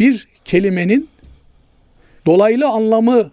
Bir 0.00 0.28
kelimenin 0.44 1.08
dolaylı 2.26 2.68
anlamı 2.68 3.30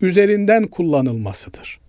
üzerinden 0.00 0.66
kullanılmasıdır. 0.66 1.80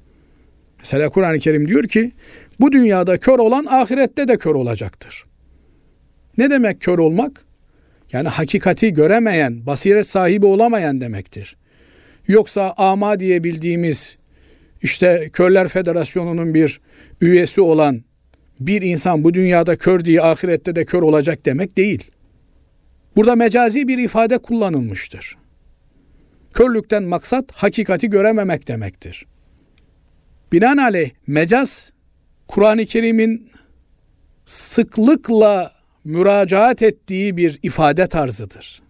Mesela 0.87 1.09
Kur'an-ı 1.09 1.39
Kerim 1.39 1.67
diyor 1.67 1.83
ki 1.83 2.11
bu 2.59 2.71
dünyada 2.71 3.17
kör 3.17 3.39
olan 3.39 3.65
ahirette 3.69 4.27
de 4.27 4.37
kör 4.37 4.55
olacaktır. 4.55 5.25
Ne 6.37 6.49
demek 6.49 6.81
kör 6.81 6.97
olmak? 6.97 7.45
Yani 8.11 8.27
hakikati 8.27 8.93
göremeyen, 8.93 9.65
basiret 9.65 10.07
sahibi 10.07 10.45
olamayan 10.45 11.01
demektir. 11.01 11.57
Yoksa 12.27 12.73
ama 12.77 13.19
diye 13.19 13.43
bildiğimiz 13.43 14.17
işte 14.81 15.29
Körler 15.33 15.67
Federasyonu'nun 15.67 16.53
bir 16.53 16.81
üyesi 17.21 17.61
olan 17.61 18.03
bir 18.59 18.81
insan 18.81 19.23
bu 19.23 19.33
dünyada 19.33 19.75
kör 19.75 20.05
diye 20.05 20.21
ahirette 20.21 20.75
de 20.75 20.85
kör 20.85 21.01
olacak 21.01 21.45
demek 21.45 21.77
değil. 21.77 22.11
Burada 23.15 23.35
mecazi 23.35 23.87
bir 23.87 23.97
ifade 23.97 24.37
kullanılmıştır. 24.37 25.37
Körlükten 26.53 27.03
maksat 27.03 27.51
hakikati 27.51 28.09
görememek 28.09 28.67
demektir. 28.67 29.25
Binaenaleyh 30.51 31.11
mecaz 31.27 31.91
Kur'an-ı 32.47 32.85
Kerim'in 32.85 33.51
sıklıkla 34.45 35.71
müracaat 36.03 36.81
ettiği 36.81 37.37
bir 37.37 37.59
ifade 37.63 38.07
tarzıdır. 38.07 38.81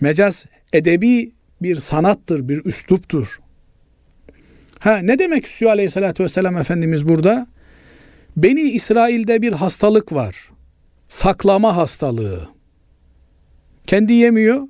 Mecaz 0.00 0.46
edebi 0.72 1.32
bir 1.62 1.76
sanattır, 1.76 2.48
bir 2.48 2.64
üsluptur. 2.64 3.40
Ha 4.78 4.96
ne 4.96 5.18
demek 5.18 5.46
istiyor 5.46 5.70
aleyhissalatü 5.70 6.24
vesselam 6.24 6.56
Efendimiz 6.56 7.08
burada? 7.08 7.46
Beni 8.36 8.60
İsrail'de 8.60 9.42
bir 9.42 9.52
hastalık 9.52 10.12
var. 10.12 10.50
Saklama 11.08 11.76
hastalığı. 11.76 12.48
Kendi 13.86 14.12
yemiyor, 14.12 14.68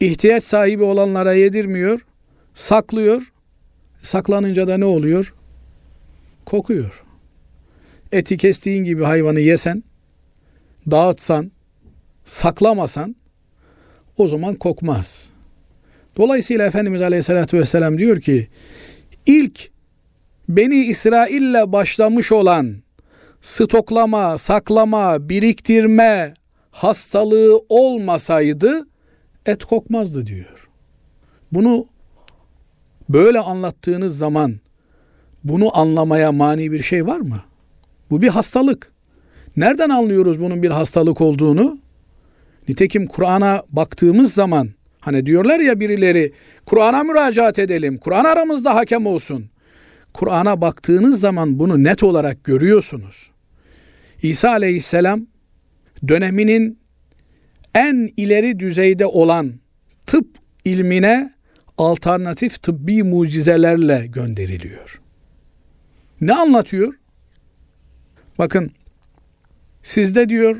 ihtiyaç 0.00 0.44
sahibi 0.44 0.82
olanlara 0.82 1.32
yedirmiyor, 1.32 2.06
saklıyor. 2.54 3.32
Saklanınca 4.06 4.66
da 4.66 4.78
ne 4.78 4.84
oluyor? 4.84 5.34
Kokuyor. 6.44 7.04
Eti 8.12 8.36
kestiğin 8.36 8.84
gibi 8.84 9.04
hayvanı 9.04 9.40
yesen, 9.40 9.84
dağıtsan, 10.90 11.52
saklamasan 12.24 13.16
o 14.16 14.28
zaman 14.28 14.54
kokmaz. 14.54 15.30
Dolayısıyla 16.16 16.66
Efendimiz 16.66 17.02
Aleyhisselatü 17.02 17.58
Vesselam 17.58 17.98
diyor 17.98 18.20
ki 18.20 18.48
ilk 19.26 19.70
Beni 20.48 20.84
İsrail'le 20.84 21.72
başlamış 21.72 22.32
olan 22.32 22.76
stoklama, 23.42 24.38
saklama, 24.38 25.28
biriktirme 25.28 26.34
hastalığı 26.70 27.60
olmasaydı 27.68 28.86
et 29.46 29.64
kokmazdı 29.64 30.26
diyor. 30.26 30.68
Bunu 31.52 31.86
böyle 33.08 33.40
anlattığınız 33.40 34.18
zaman 34.18 34.54
bunu 35.44 35.78
anlamaya 35.78 36.32
mani 36.32 36.72
bir 36.72 36.82
şey 36.82 37.06
var 37.06 37.20
mı? 37.20 37.40
Bu 38.10 38.22
bir 38.22 38.28
hastalık. 38.28 38.92
Nereden 39.56 39.90
anlıyoruz 39.90 40.40
bunun 40.40 40.62
bir 40.62 40.70
hastalık 40.70 41.20
olduğunu? 41.20 41.78
Nitekim 42.68 43.06
Kur'an'a 43.06 43.62
baktığımız 43.72 44.34
zaman 44.34 44.68
hani 45.00 45.26
diyorlar 45.26 45.60
ya 45.60 45.80
birileri 45.80 46.32
Kur'an'a 46.66 47.02
müracaat 47.02 47.58
edelim. 47.58 47.98
Kur'an 47.98 48.24
aramızda 48.24 48.74
hakem 48.74 49.06
olsun. 49.06 49.44
Kur'an'a 50.14 50.60
baktığınız 50.60 51.20
zaman 51.20 51.58
bunu 51.58 51.84
net 51.84 52.02
olarak 52.02 52.44
görüyorsunuz. 52.44 53.30
İsa 54.22 54.50
aleyhisselam 54.50 55.26
döneminin 56.08 56.78
en 57.74 58.08
ileri 58.16 58.58
düzeyde 58.58 59.06
olan 59.06 59.52
tıp 60.06 60.26
ilmine 60.64 61.35
alternatif 61.78 62.62
tıbbi 62.62 63.02
mucizelerle 63.02 64.06
gönderiliyor. 64.06 65.00
Ne 66.20 66.34
anlatıyor? 66.34 66.94
Bakın 68.38 68.72
Sizde 69.86 70.28
diyor 70.28 70.56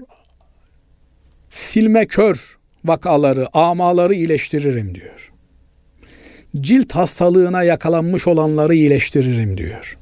silme 1.51 2.07
kör 2.07 2.59
vakaları, 2.85 3.57
amaları 3.57 4.15
iyileştiririm 4.15 4.95
diyor. 4.95 5.33
Cilt 6.61 6.93
hastalığına 6.93 7.63
yakalanmış 7.63 8.27
olanları 8.27 8.75
iyileştiririm 8.75 9.59
diyor. 9.59 9.99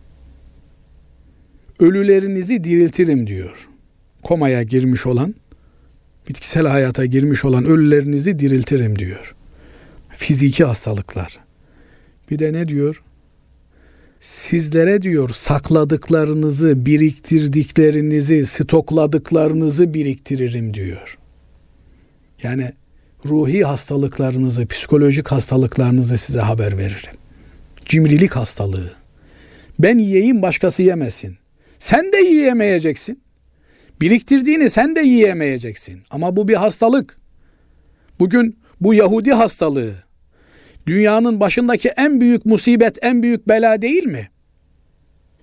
Ölülerinizi 1.81 2.65
diriltirim 2.65 3.27
diyor. 3.27 3.69
Komaya 4.23 4.63
girmiş 4.63 5.07
olan, 5.07 5.35
bitkisel 6.29 6.67
hayata 6.67 7.05
girmiş 7.05 7.45
olan 7.45 7.65
ölülerinizi 7.65 8.39
diriltirim 8.39 8.99
diyor. 8.99 9.34
Fiziki 10.17 10.65
hastalıklar. 10.65 11.39
Bir 12.31 12.39
de 12.39 12.53
ne 12.53 12.69
diyor? 12.69 13.03
sizlere 14.25 15.03
diyor 15.03 15.29
sakladıklarınızı, 15.29 16.87
biriktirdiklerinizi, 16.87 18.47
stokladıklarınızı 18.47 19.95
biriktiririm 19.95 20.75
diyor. 20.75 21.19
Yani 22.43 22.73
ruhi 23.27 23.65
hastalıklarınızı, 23.65 24.67
psikolojik 24.67 25.29
hastalıklarınızı 25.29 26.17
size 26.17 26.41
haber 26.41 26.79
veririm. 26.79 27.13
Cimrilik 27.85 28.37
hastalığı. 28.37 28.93
Ben 29.79 29.99
yiyeyim 29.99 30.43
başkası 30.43 30.83
yemesin. 30.83 31.37
Sen 31.79 32.13
de 32.13 32.17
yiyemeyeceksin. 32.17 33.21
Biriktirdiğini 34.01 34.71
sen 34.71 34.97
de 34.97 35.01
yiyemeyeceksin. 35.01 36.03
Ama 36.11 36.37
bu 36.37 36.49
bir 36.49 36.55
hastalık. 36.55 37.19
Bugün 38.19 38.59
bu 38.81 38.95
Yahudi 38.95 39.33
hastalığı 39.33 40.04
dünyanın 40.87 41.41
başındaki 41.41 41.89
en 41.89 42.21
büyük 42.21 42.47
musibet, 42.47 42.99
en 43.03 43.23
büyük 43.23 43.49
bela 43.49 43.83
değil 43.83 44.05
mi? 44.05 44.29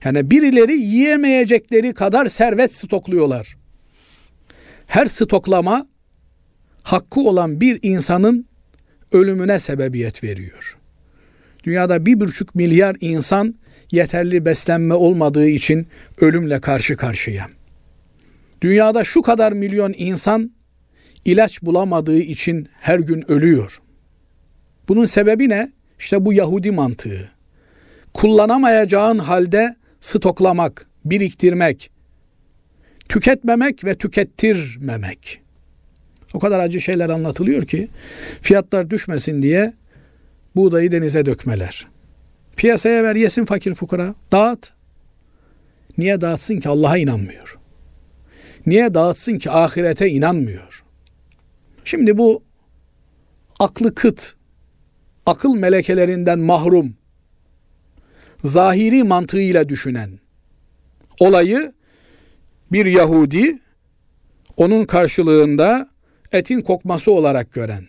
Yani 0.04 0.32
birileri 0.32 0.74
yiyemeyecekleri 0.74 1.94
kadar 1.94 2.28
servet 2.28 2.74
stokluyorlar. 2.74 3.58
Her 4.88 5.06
stoklama 5.06 5.86
hakkı 6.84 7.20
olan 7.20 7.62
bir 7.62 7.80
insanın 7.82 8.46
ölümüne 9.12 9.60
sebebiyet 9.60 10.24
veriyor. 10.24 10.78
Dünyada 11.64 12.06
bir 12.06 12.20
buçuk 12.20 12.56
milyar 12.56 12.96
insan 13.02 13.56
yeterli 13.92 14.46
beslenme 14.46 14.94
olmadığı 14.94 15.48
için 15.48 15.88
ölümle 16.22 16.62
karşı 16.62 16.98
karşıya. 16.98 17.48
Dünyada 18.62 19.04
şu 19.04 19.22
kadar 19.22 19.52
milyon 19.52 19.94
insan 19.98 20.52
ilaç 21.26 21.62
bulamadığı 21.62 22.20
için 22.20 22.68
her 22.80 23.00
gün 23.00 23.32
ölüyor. 23.32 23.82
Bunun 24.92 25.06
sebebi 25.06 25.50
ne? 25.50 25.72
İşte 26.00 26.26
bu 26.26 26.34
Yahudi 26.34 26.72
mantığı. 26.72 27.32
Kullanamayacağın 28.14 29.20
halde 29.20 29.76
stoklamak, 30.02 30.88
biriktirmek, 31.06 31.92
tüketmemek 33.10 33.86
ve 33.86 33.96
tükettirmemek. 33.96 35.42
O 36.34 36.40
kadar 36.40 36.60
acı 36.60 36.82
şeyler 36.82 37.10
anlatılıyor 37.10 37.66
ki 37.66 37.88
fiyatlar 38.42 38.90
düşmesin 38.90 39.42
diye 39.42 39.74
buğdayı 40.56 40.92
denize 40.92 41.26
dökmeler. 41.26 41.88
Piyasaya 42.56 43.04
ver 43.04 43.16
yesin 43.16 43.46
fakir 43.46 43.74
fukara. 43.74 44.16
Dağıt. 44.32 44.74
Niye 45.98 46.22
dağıtsın 46.22 46.60
ki 46.60 46.70
Allah'a 46.70 46.98
inanmıyor. 46.98 47.60
Niye 48.66 48.94
dağıtsın 48.94 49.38
ki 49.38 49.52
ahirete 49.52 50.10
inanmıyor. 50.10 50.84
Şimdi 51.84 52.18
bu 52.18 52.44
aklı 53.60 53.96
kıt 53.96 54.41
akıl 55.26 55.56
melekelerinden 55.56 56.40
mahrum, 56.40 56.94
zahiri 58.44 59.04
mantığıyla 59.04 59.70
düşünen, 59.70 60.10
olayı 61.20 61.74
bir 62.72 62.86
Yahudi 62.86 63.60
onun 64.58 64.86
karşılığında 64.86 65.90
etin 66.32 66.62
kokması 66.62 67.12
olarak 67.12 67.54
gören. 67.54 67.88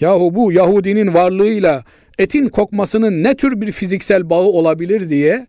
Yahu 0.00 0.34
bu 0.34 0.52
Yahudinin 0.52 1.14
varlığıyla 1.14 1.84
etin 2.18 2.48
kokmasının 2.48 3.22
ne 3.22 3.36
tür 3.36 3.60
bir 3.60 3.72
fiziksel 3.72 4.30
bağı 4.30 4.44
olabilir 4.44 5.10
diye 5.10 5.46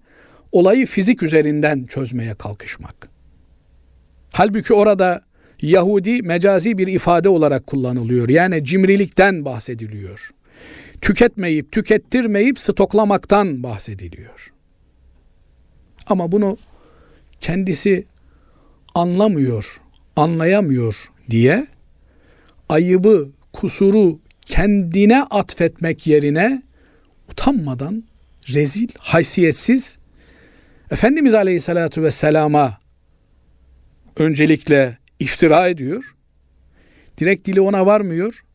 olayı 0.51 0.85
fizik 0.85 1.23
üzerinden 1.23 1.83
çözmeye 1.83 2.35
kalkışmak. 2.35 3.09
Halbuki 4.31 4.73
orada 4.73 5.21
Yahudi 5.61 6.21
mecazi 6.21 6.77
bir 6.77 6.87
ifade 6.87 7.29
olarak 7.29 7.67
kullanılıyor. 7.67 8.29
Yani 8.29 8.65
cimrilikten 8.65 9.45
bahsediliyor. 9.45 10.31
Tüketmeyip, 11.01 11.71
tükettirmeyip 11.71 12.59
stoklamaktan 12.59 13.63
bahsediliyor. 13.63 14.53
Ama 16.07 16.31
bunu 16.31 16.57
kendisi 17.41 18.05
anlamıyor, 18.95 19.81
anlayamıyor 20.15 21.11
diye 21.29 21.67
ayıbı, 22.69 23.29
kusuru 23.53 24.19
kendine 24.45 25.23
atfetmek 25.23 26.07
yerine 26.07 26.61
utanmadan 27.29 28.03
rezil, 28.47 28.87
haysiyetsiz 28.97 29.97
Efendimiz 30.91 31.33
Aleyhisselatü 31.33 32.03
Vesselam'a 32.03 32.77
öncelikle 34.17 34.97
iftira 35.19 35.67
ediyor. 35.67 36.15
Direkt 37.17 37.47
dili 37.47 37.61
ona 37.61 37.85
varmıyor. 37.85 38.45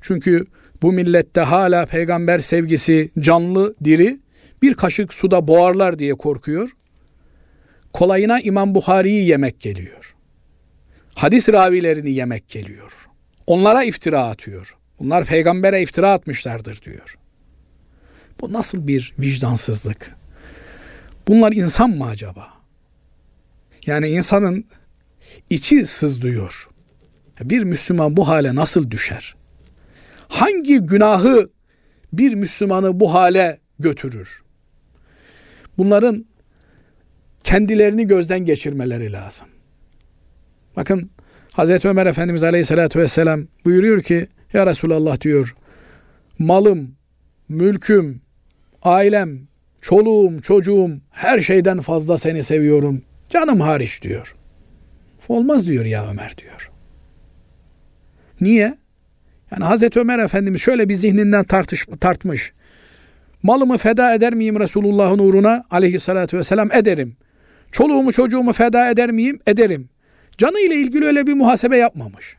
Çünkü 0.00 0.46
bu 0.82 0.92
millette 0.92 1.40
hala 1.40 1.86
peygamber 1.86 2.38
sevgisi 2.38 3.10
canlı, 3.18 3.74
diri. 3.84 4.20
Bir 4.62 4.74
kaşık 4.74 5.14
suda 5.14 5.48
boğarlar 5.48 5.98
diye 5.98 6.14
korkuyor. 6.14 6.70
Kolayına 7.92 8.40
İmam 8.40 8.74
Buhari'yi 8.74 9.26
yemek 9.28 9.60
geliyor. 9.60 10.14
Hadis 11.14 11.48
ravilerini 11.48 12.10
yemek 12.10 12.48
geliyor. 12.48 12.92
Onlara 13.46 13.84
iftira 13.84 14.24
atıyor. 14.24 14.76
Bunlar 14.98 15.24
peygambere 15.24 15.82
iftira 15.82 16.12
atmışlardır 16.12 16.82
diyor. 16.82 17.18
Bu 18.40 18.52
nasıl 18.52 18.86
bir 18.86 19.14
vicdansızlık? 19.18 20.16
Bunlar 21.28 21.52
insan 21.52 21.90
mı 21.90 22.06
acaba? 22.06 22.48
Yani 23.86 24.08
insanın 24.08 24.64
içi 25.50 25.86
sızlıyor. 25.86 26.68
Bir 27.40 27.62
Müslüman 27.62 28.16
bu 28.16 28.28
hale 28.28 28.54
nasıl 28.54 28.90
düşer? 28.90 29.34
Hangi 30.32 30.78
günahı 30.78 31.50
bir 32.12 32.34
Müslümanı 32.34 33.00
bu 33.00 33.14
hale 33.14 33.60
götürür? 33.78 34.42
Bunların 35.78 36.26
kendilerini 37.44 38.06
gözden 38.06 38.44
geçirmeleri 38.44 39.12
lazım. 39.12 39.48
Bakın 40.76 41.10
Hazreti 41.52 41.88
Ömer 41.88 42.06
Efendimiz 42.06 42.44
Aleyhisselatü 42.44 42.98
Vesselam 42.98 43.46
buyuruyor 43.64 44.02
ki 44.02 44.26
Ya 44.52 44.66
Resulallah 44.66 45.20
diyor 45.20 45.54
malım, 46.38 46.94
mülküm, 47.48 48.20
ailem, 48.82 49.38
çoluğum, 49.80 50.40
çocuğum 50.40 50.90
her 51.10 51.40
şeyden 51.40 51.80
fazla 51.80 52.18
seni 52.18 52.42
seviyorum. 52.42 53.02
Canım 53.30 53.60
hariç 53.60 54.02
diyor. 54.02 54.34
Olmaz 55.28 55.68
diyor 55.68 55.84
ya 55.84 56.10
Ömer 56.10 56.34
diyor. 56.38 56.70
Niye? 58.40 58.81
Yani 59.52 59.64
Hazreti 59.64 60.00
Ömer 60.00 60.18
Efendimiz 60.18 60.60
şöyle 60.60 60.88
bir 60.88 60.94
zihninden 60.94 61.44
tartış, 61.44 61.86
tartmış. 62.00 62.52
Malımı 63.42 63.78
feda 63.78 64.14
eder 64.14 64.34
miyim 64.34 64.60
Resulullah'ın 64.60 65.18
uğruna? 65.18 65.64
Aleyhissalatü 65.70 66.38
vesselam 66.38 66.72
ederim. 66.72 67.16
Çoluğumu 67.72 68.12
çocuğumu 68.12 68.52
feda 68.52 68.90
eder 68.90 69.10
miyim? 69.10 69.38
Ederim. 69.46 69.88
Canı 70.38 70.60
ile 70.60 70.74
ilgili 70.74 71.06
öyle 71.06 71.26
bir 71.26 71.34
muhasebe 71.34 71.76
yapmamış. 71.76 72.36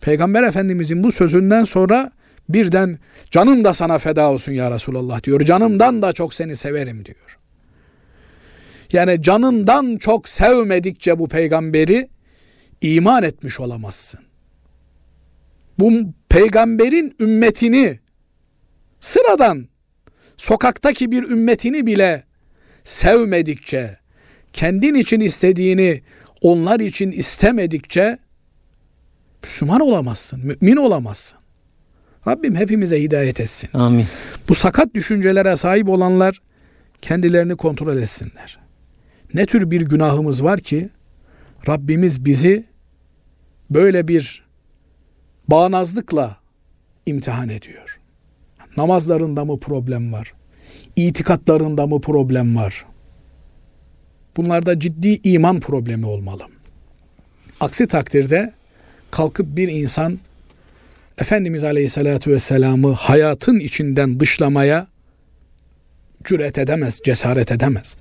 Peygamber 0.00 0.42
Efendimizin 0.42 1.02
bu 1.02 1.12
sözünden 1.12 1.64
sonra 1.64 2.10
birden 2.48 2.98
canım 3.30 3.64
da 3.64 3.74
sana 3.74 3.98
feda 3.98 4.30
olsun 4.30 4.52
ya 4.52 4.70
Resulallah 4.70 5.22
diyor. 5.22 5.40
Canımdan 5.40 6.02
da 6.02 6.12
çok 6.12 6.34
seni 6.34 6.56
severim 6.56 7.04
diyor. 7.04 7.38
Yani 8.92 9.22
canından 9.22 9.96
çok 9.96 10.28
sevmedikçe 10.28 11.18
bu 11.18 11.28
peygamberi 11.28 12.08
iman 12.80 13.22
etmiş 13.22 13.60
olamazsın. 13.60 14.25
Bu 15.78 15.92
peygamberin 16.28 17.16
ümmetini 17.20 17.98
sıradan 19.00 19.68
sokaktaki 20.36 21.12
bir 21.12 21.22
ümmetini 21.22 21.86
bile 21.86 22.24
sevmedikçe, 22.84 23.98
kendin 24.52 24.94
için 24.94 25.20
istediğini 25.20 26.02
onlar 26.40 26.80
için 26.80 27.10
istemedikçe 27.10 28.18
Müslüman 29.42 29.80
olamazsın, 29.80 30.40
mümin 30.44 30.76
olamazsın. 30.76 31.38
Rabbim 32.26 32.54
hepimize 32.54 33.02
hidayet 33.02 33.40
etsin. 33.40 33.70
Amin. 33.72 34.06
Bu 34.48 34.54
sakat 34.54 34.94
düşüncelere 34.94 35.56
sahip 35.56 35.88
olanlar 35.88 36.42
kendilerini 37.02 37.56
kontrol 37.56 37.96
etsinler. 37.96 38.58
Ne 39.34 39.46
tür 39.46 39.70
bir 39.70 39.80
günahımız 39.80 40.44
var 40.44 40.60
ki 40.60 40.88
Rabbimiz 41.68 42.24
bizi 42.24 42.64
böyle 43.70 44.08
bir 44.08 44.45
bağnazlıkla 45.48 46.36
imtihan 47.06 47.48
ediyor. 47.48 48.00
Namazlarında 48.76 49.44
mı 49.44 49.60
problem 49.60 50.12
var? 50.12 50.32
İtikatlarında 50.96 51.86
mı 51.86 52.00
problem 52.00 52.56
var? 52.56 52.84
Bunlarda 54.36 54.80
ciddi 54.80 55.20
iman 55.24 55.60
problemi 55.60 56.06
olmalı. 56.06 56.42
Aksi 57.60 57.86
takdirde 57.86 58.52
kalkıp 59.10 59.56
bir 59.56 59.68
insan 59.68 60.18
Efendimiz 61.18 61.64
Aleyhisselatü 61.64 62.30
Vesselam'ı 62.30 62.92
hayatın 62.92 63.58
içinden 63.58 64.20
dışlamaya 64.20 64.86
cüret 66.24 66.58
edemez, 66.58 67.00
cesaret 67.04 67.52
edemez. 67.52 67.96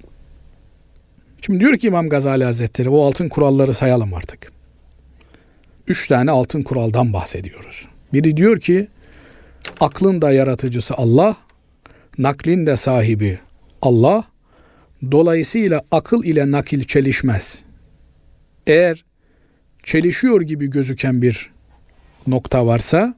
Şimdi 1.41 1.59
diyor 1.59 1.77
ki 1.77 1.87
İmam 1.87 2.09
Gazali 2.09 2.43
Hazretleri 2.43 2.89
o 2.89 3.05
altın 3.05 3.29
kuralları 3.29 3.73
sayalım 3.73 4.13
artık. 4.13 4.54
Üç 5.87 6.07
tane 6.07 6.31
altın 6.31 6.61
kuraldan 6.61 7.13
bahsediyoruz. 7.13 7.87
Biri 8.13 8.37
diyor 8.37 8.59
ki 8.59 8.87
aklın 9.79 10.21
da 10.21 10.31
yaratıcısı 10.31 10.95
Allah, 10.95 11.37
naklin 12.17 12.65
de 12.65 12.77
sahibi 12.77 13.39
Allah, 13.81 14.23
dolayısıyla 15.11 15.81
akıl 15.91 16.23
ile 16.23 16.51
nakil 16.51 16.83
çelişmez. 16.83 17.63
Eğer 18.67 19.05
çelişiyor 19.83 20.41
gibi 20.41 20.69
gözüken 20.69 21.21
bir 21.21 21.51
nokta 22.27 22.65
varsa 22.65 23.15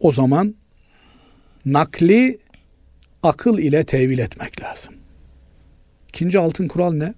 o 0.00 0.12
zaman 0.12 0.54
nakli 1.66 2.38
akıl 3.22 3.58
ile 3.58 3.84
tevil 3.84 4.18
etmek 4.18 4.62
lazım. 4.62 4.94
İkinci 6.08 6.38
altın 6.38 6.68
kural 6.68 6.92
ne? 6.92 7.14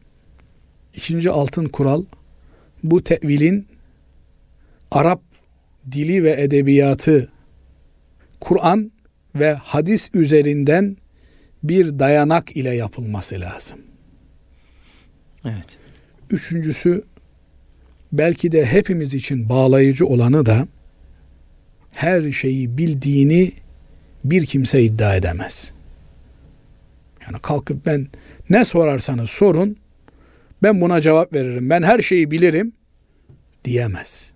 İkinci 0.95 1.31
altın 1.31 1.69
kural 1.69 2.05
bu 2.83 3.05
tevilin 3.05 3.67
Arap 4.95 5.23
dili 5.93 6.25
ve 6.25 6.43
edebiyatı 6.43 7.29
Kur'an 8.41 8.93
ve 9.35 9.55
hadis 9.55 10.11
üzerinden 10.15 10.97
bir 11.63 11.99
dayanak 11.99 12.57
ile 12.57 12.75
yapılması 12.75 13.41
lazım. 13.41 13.79
Evet. 15.45 15.79
Üçüncüsü 16.31 17.05
belki 18.13 18.53
de 18.53 18.67
hepimiz 18.67 19.15
için 19.15 19.49
bağlayıcı 19.49 20.07
olanı 20.07 20.47
da 20.47 20.69
her 21.93 22.33
şeyi 22.33 22.79
bildiğini 22.79 23.53
bir 24.25 24.47
kimse 24.47 24.83
iddia 24.83 25.17
edemez. 25.17 25.73
Yani 27.27 27.39
kalkıp 27.43 27.87
ben 27.87 28.07
ne 28.51 28.65
sorarsanız 28.65 29.31
sorun 29.31 29.77
ben 30.63 30.81
buna 30.81 31.01
cevap 31.01 31.33
veririm. 31.33 31.71
Ben 31.71 31.83
her 31.83 31.99
şeyi 31.99 32.31
bilirim 32.31 32.73
diyemez. 33.65 34.34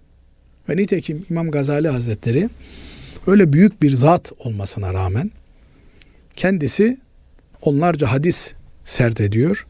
Ve 0.69 0.77
nitekim 0.77 1.27
İmam 1.31 1.51
Gazali 1.51 1.89
Hazretleri 1.89 2.49
öyle 3.27 3.53
büyük 3.53 3.83
bir 3.83 3.91
zat 3.91 4.33
olmasına 4.39 4.95
rağmen 4.95 5.31
kendisi 6.37 6.99
onlarca 7.63 8.13
hadis 8.13 8.55
sert 8.85 9.21
ediyor 9.21 9.67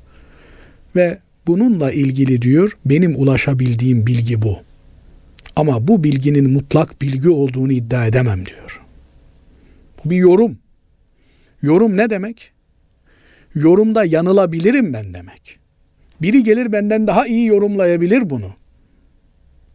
ve 0.97 1.19
bununla 1.47 1.93
ilgili 1.93 2.43
diyor 2.43 2.77
benim 2.87 3.17
ulaşabildiğim 3.17 4.07
bilgi 4.07 4.43
bu. 4.43 4.59
Ama 5.57 5.89
bu 5.89 6.05
bilginin 6.05 6.51
mutlak 6.53 7.03
bilgi 7.03 7.29
olduğunu 7.29 7.73
iddia 7.73 8.07
edemem 8.07 8.47
diyor. 8.47 8.83
Bu 10.05 10.11
bir 10.11 10.17
yorum. 10.17 10.59
Yorum 11.63 11.97
ne 11.97 12.11
demek? 12.11 12.53
Yorumda 13.55 14.05
yanılabilirim 14.05 14.93
ben 14.93 15.15
demek. 15.15 15.59
Biri 16.23 16.43
gelir 16.43 16.73
benden 16.73 17.07
daha 17.07 17.27
iyi 17.27 17.47
yorumlayabilir 17.47 18.31
bunu. 18.31 18.51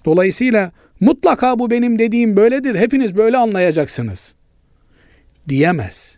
Dolayısıyla 0.06 0.72
mutlaka 1.00 1.60
bu 1.60 1.72
benim 1.72 2.00
dediğim 2.00 2.38
böyledir. 2.38 2.76
Hepiniz 2.76 3.18
böyle 3.18 3.38
anlayacaksınız. 3.38 4.36
Diyemez. 5.50 6.18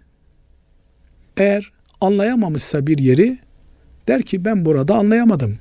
Eğer 1.38 1.72
anlayamamışsa 2.02 2.88
bir 2.88 2.98
yeri 2.98 3.38
der 4.08 4.22
ki 4.22 4.46
ben 4.46 4.66
burada 4.66 4.96
anlayamadım. 4.96 5.58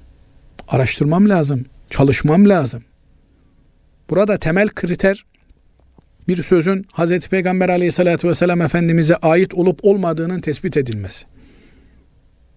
Araştırmam 0.68 1.28
lazım, 1.28 1.64
çalışmam 1.90 2.48
lazım. 2.48 2.82
Burada 4.10 4.38
temel 4.38 4.68
kriter 4.68 5.24
bir 6.28 6.42
sözün 6.42 6.82
Hz. 6.82 7.28
Peygamber 7.28 7.68
aleyhissalatü 7.68 8.28
vesselam 8.28 8.60
Efendimiz'e 8.60 9.16
ait 9.16 9.54
olup 9.54 9.80
olmadığının 9.82 10.40
tespit 10.40 10.76
edilmesi. 10.76 11.26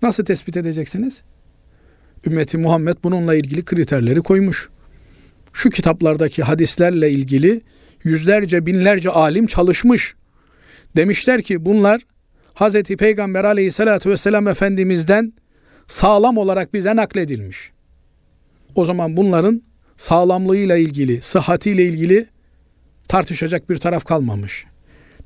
Nasıl 0.01 0.25
tespit 0.25 0.57
edeceksiniz? 0.57 1.21
Ümmeti 2.25 2.57
Muhammed 2.57 2.97
bununla 3.03 3.35
ilgili 3.35 3.65
kriterleri 3.65 4.19
koymuş. 4.19 4.69
Şu 5.57 5.69
kitaplardaki 5.69 6.43
hadislerle 6.43 7.11
ilgili 7.11 7.61
yüzlerce 8.03 8.65
binlerce 8.65 9.09
alim 9.09 9.47
çalışmış. 9.47 10.15
Demişler 10.95 11.41
ki 11.41 11.65
bunlar 11.65 12.01
Hazreti 12.53 12.97
Peygamber 12.97 13.43
aleyhissalatü 13.43 14.09
vesselam 14.09 14.47
Efendimiz'den 14.47 15.33
sağlam 15.87 16.37
olarak 16.37 16.73
bize 16.73 16.95
nakledilmiş. 16.95 17.71
O 18.75 18.85
zaman 18.85 19.17
bunların 19.17 19.61
sağlamlığıyla 19.97 20.77
ilgili, 20.77 21.21
sıhhatiyle 21.21 21.85
ilgili 21.85 22.27
tartışacak 23.07 23.69
bir 23.69 23.77
taraf 23.77 24.05
kalmamış. 24.05 24.65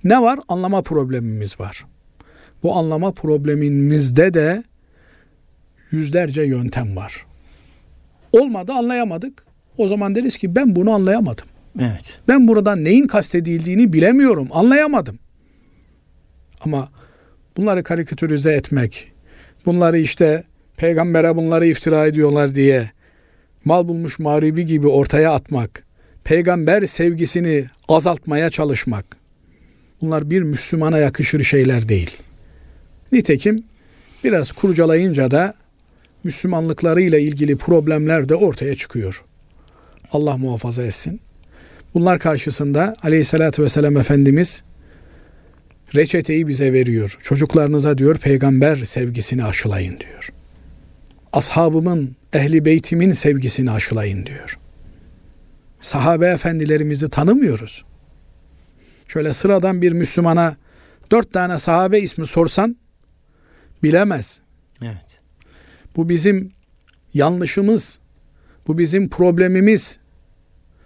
Ne 0.03 0.21
var? 0.21 0.39
Anlama 0.47 0.82
problemimiz 0.82 1.59
var. 1.59 1.86
Bu 2.63 2.75
anlama 2.75 3.11
problemimizde 3.11 4.34
de 4.34 4.63
yüzlerce 5.91 6.41
yöntem 6.41 6.95
var. 6.95 7.25
Olmadı 8.32 8.73
anlayamadık. 8.73 9.51
O 9.78 9.88
zaman 9.88 10.15
deriz 10.15 10.38
ki 10.38 10.55
ben 10.55 10.76
bunu 10.76 10.91
anlayamadım. 10.91 11.47
Evet. 11.80 12.19
Ben 12.28 12.47
buradan 12.47 12.84
neyin 12.84 13.07
kastedildiğini 13.07 13.93
bilemiyorum, 13.93 14.47
anlayamadım. 14.51 15.19
Ama 16.61 16.89
bunları 17.57 17.84
karikatürize 17.84 18.53
etmek, 18.53 19.11
bunları 19.65 19.97
işte 19.97 20.43
peygambere 20.78 21.36
bunları 21.36 21.65
iftira 21.65 22.05
ediyorlar 22.05 22.55
diye 22.55 22.91
mal 23.65 23.88
bulmuş 23.88 24.19
mağribi 24.19 24.65
gibi 24.65 24.88
ortaya 24.88 25.34
atmak, 25.34 25.84
peygamber 26.24 26.86
sevgisini 26.86 27.65
azaltmaya 27.88 28.49
çalışmak. 28.49 29.05
Bunlar 30.01 30.30
bir 30.30 30.41
Müslümana 30.41 30.97
yakışır 30.97 31.43
şeyler 31.43 31.89
değil. 31.89 32.17
Nitekim 33.11 33.63
biraz 34.24 34.51
kurcalayınca 34.51 35.32
da 35.32 35.53
Müslümanlıklarıyla 36.24 37.19
ilgili 37.19 37.55
problemler 37.55 38.30
de 38.30 38.36
ortaya 38.36 38.76
çıkıyor. 38.76 39.26
Allah 40.12 40.38
muhafaza 40.38 40.84
etsin. 40.84 41.22
Bunlar 41.93 42.20
karşısında 42.20 42.95
aleyhissalatü 43.03 43.64
vesselam 43.64 43.97
Efendimiz 43.97 44.64
reçeteyi 45.95 46.47
bize 46.47 46.74
veriyor. 46.74 47.18
Çocuklarınıza 47.24 47.97
diyor 47.97 48.18
peygamber 48.18 48.76
sevgisini 48.76 49.45
aşılayın 49.45 49.99
diyor. 49.99 50.30
Ashabımın, 51.34 52.16
ehli 52.34 52.66
beytimin 52.66 53.12
sevgisini 53.12 53.72
aşılayın 53.72 54.26
diyor. 54.26 54.59
Sahabe 55.82 56.28
efendilerimizi 56.28 57.09
tanımıyoruz. 57.09 57.86
Şöyle 59.07 59.34
sıradan 59.34 59.82
bir 59.82 59.91
Müslümana 59.91 60.55
dört 61.12 61.34
tane 61.34 61.59
sahabe 61.59 61.99
ismi 61.99 62.28
sorsan 62.28 62.76
bilemez. 63.84 64.39
Evet. 64.82 65.20
Bu 65.95 66.09
bizim 66.09 66.51
yanlışımız. 67.14 67.99
Bu 68.68 68.78
bizim 68.78 69.09
problemimiz. 69.09 70.01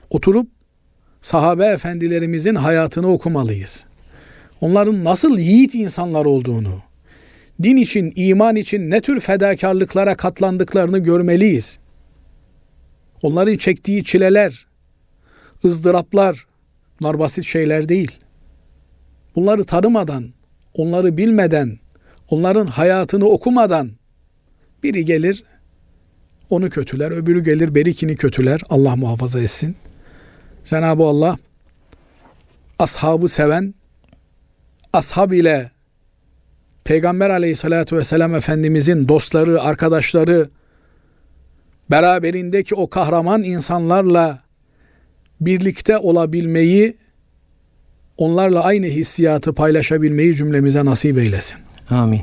Oturup 0.09 0.47
sahabe 1.21 1.65
efendilerimizin 1.65 2.55
hayatını 2.55 3.07
okumalıyız. 3.07 3.85
Onların 4.61 5.03
nasıl 5.03 5.37
yiğit 5.37 5.75
insanlar 5.75 6.25
olduğunu, 6.25 6.81
din 7.63 7.77
için, 7.77 8.13
iman 8.15 8.55
için 8.55 8.91
ne 8.91 9.01
tür 9.01 9.19
fedakarlıklara 9.19 10.15
katlandıklarını 10.15 10.99
görmeliyiz. 10.99 11.79
Onların 13.21 13.57
çektiği 13.57 14.03
çileler, 14.03 14.65
ızdıraplar, 15.65 16.45
bunlar 16.99 17.19
basit 17.19 17.45
şeyler 17.45 17.89
değil. 17.89 18.19
Bunları 19.35 19.63
tanımadan, 19.63 20.33
onları 20.73 21.17
bilmeden, 21.17 21.77
onların 22.29 22.67
hayatını 22.67 23.25
okumadan 23.25 23.91
biri 24.83 25.05
gelir 25.05 25.43
onu 26.49 26.69
kötüler, 26.69 27.11
öbürü 27.11 27.43
gelir 27.43 27.75
berikini 27.75 28.15
kötüler. 28.15 28.61
Allah 28.69 28.95
muhafaza 28.95 29.41
etsin. 29.41 29.75
Cenab-ı 30.65 31.03
Allah 31.03 31.37
ashabı 32.79 33.27
seven, 33.29 33.73
ashab 34.93 35.31
ile 35.31 35.71
Peygamber 36.83 37.29
aleyhissalatü 37.29 37.97
vesselam 37.97 38.35
Efendimizin 38.35 39.07
dostları, 39.07 39.61
arkadaşları, 39.61 40.49
beraberindeki 41.91 42.75
o 42.75 42.89
kahraman 42.89 43.43
insanlarla 43.43 44.39
birlikte 45.41 45.97
olabilmeyi, 45.97 46.97
onlarla 48.17 48.63
aynı 48.63 48.85
hissiyatı 48.85 49.53
paylaşabilmeyi 49.53 50.35
cümlemize 50.35 50.85
nasip 50.85 51.17
eylesin. 51.17 51.57
Amin. 51.89 52.21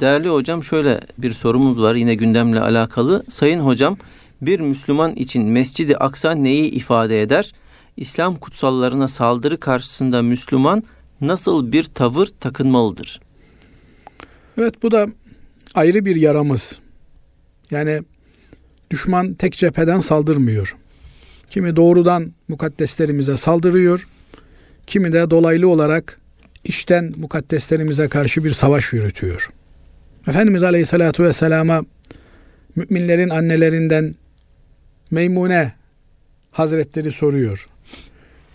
Değerli 0.00 0.28
hocam 0.28 0.64
şöyle 0.64 1.00
bir 1.18 1.32
sorumuz 1.32 1.82
var 1.82 1.94
yine 1.94 2.14
gündemle 2.14 2.60
alakalı. 2.60 3.24
Sayın 3.28 3.60
hocam 3.60 3.96
bir 4.42 4.60
Müslüman 4.60 5.14
için 5.14 5.48
Mescid-i 5.48 5.96
Aksa 5.96 6.32
neyi 6.32 6.70
ifade 6.70 7.22
eder? 7.22 7.52
İslam 8.00 8.36
kutsallarına 8.36 9.08
saldırı 9.08 9.60
karşısında 9.60 10.22
Müslüman 10.22 10.82
nasıl 11.20 11.72
bir 11.72 11.84
tavır 11.84 12.26
takınmalıdır? 12.40 13.20
Evet 14.58 14.82
bu 14.82 14.90
da 14.90 15.06
ayrı 15.74 16.04
bir 16.04 16.16
yaramız. 16.16 16.80
Yani 17.70 18.02
düşman 18.90 19.34
tek 19.34 19.52
cepheden 19.52 20.00
saldırmıyor. 20.00 20.76
Kimi 21.50 21.76
doğrudan 21.76 22.32
mukaddeslerimize 22.48 23.36
saldırıyor, 23.36 24.08
kimi 24.86 25.12
de 25.12 25.30
dolaylı 25.30 25.68
olarak 25.68 26.20
işten 26.64 27.14
mukaddeslerimize 27.16 28.08
karşı 28.08 28.44
bir 28.44 28.50
savaş 28.50 28.92
yürütüyor. 28.92 29.50
Efendimiz 30.26 30.62
Aleyhisselatü 30.62 31.24
Vesselam'a 31.24 31.82
müminlerin 32.76 33.28
annelerinden 33.28 34.14
Meymune 35.10 35.72
Hazretleri 36.50 37.12
soruyor. 37.12 37.66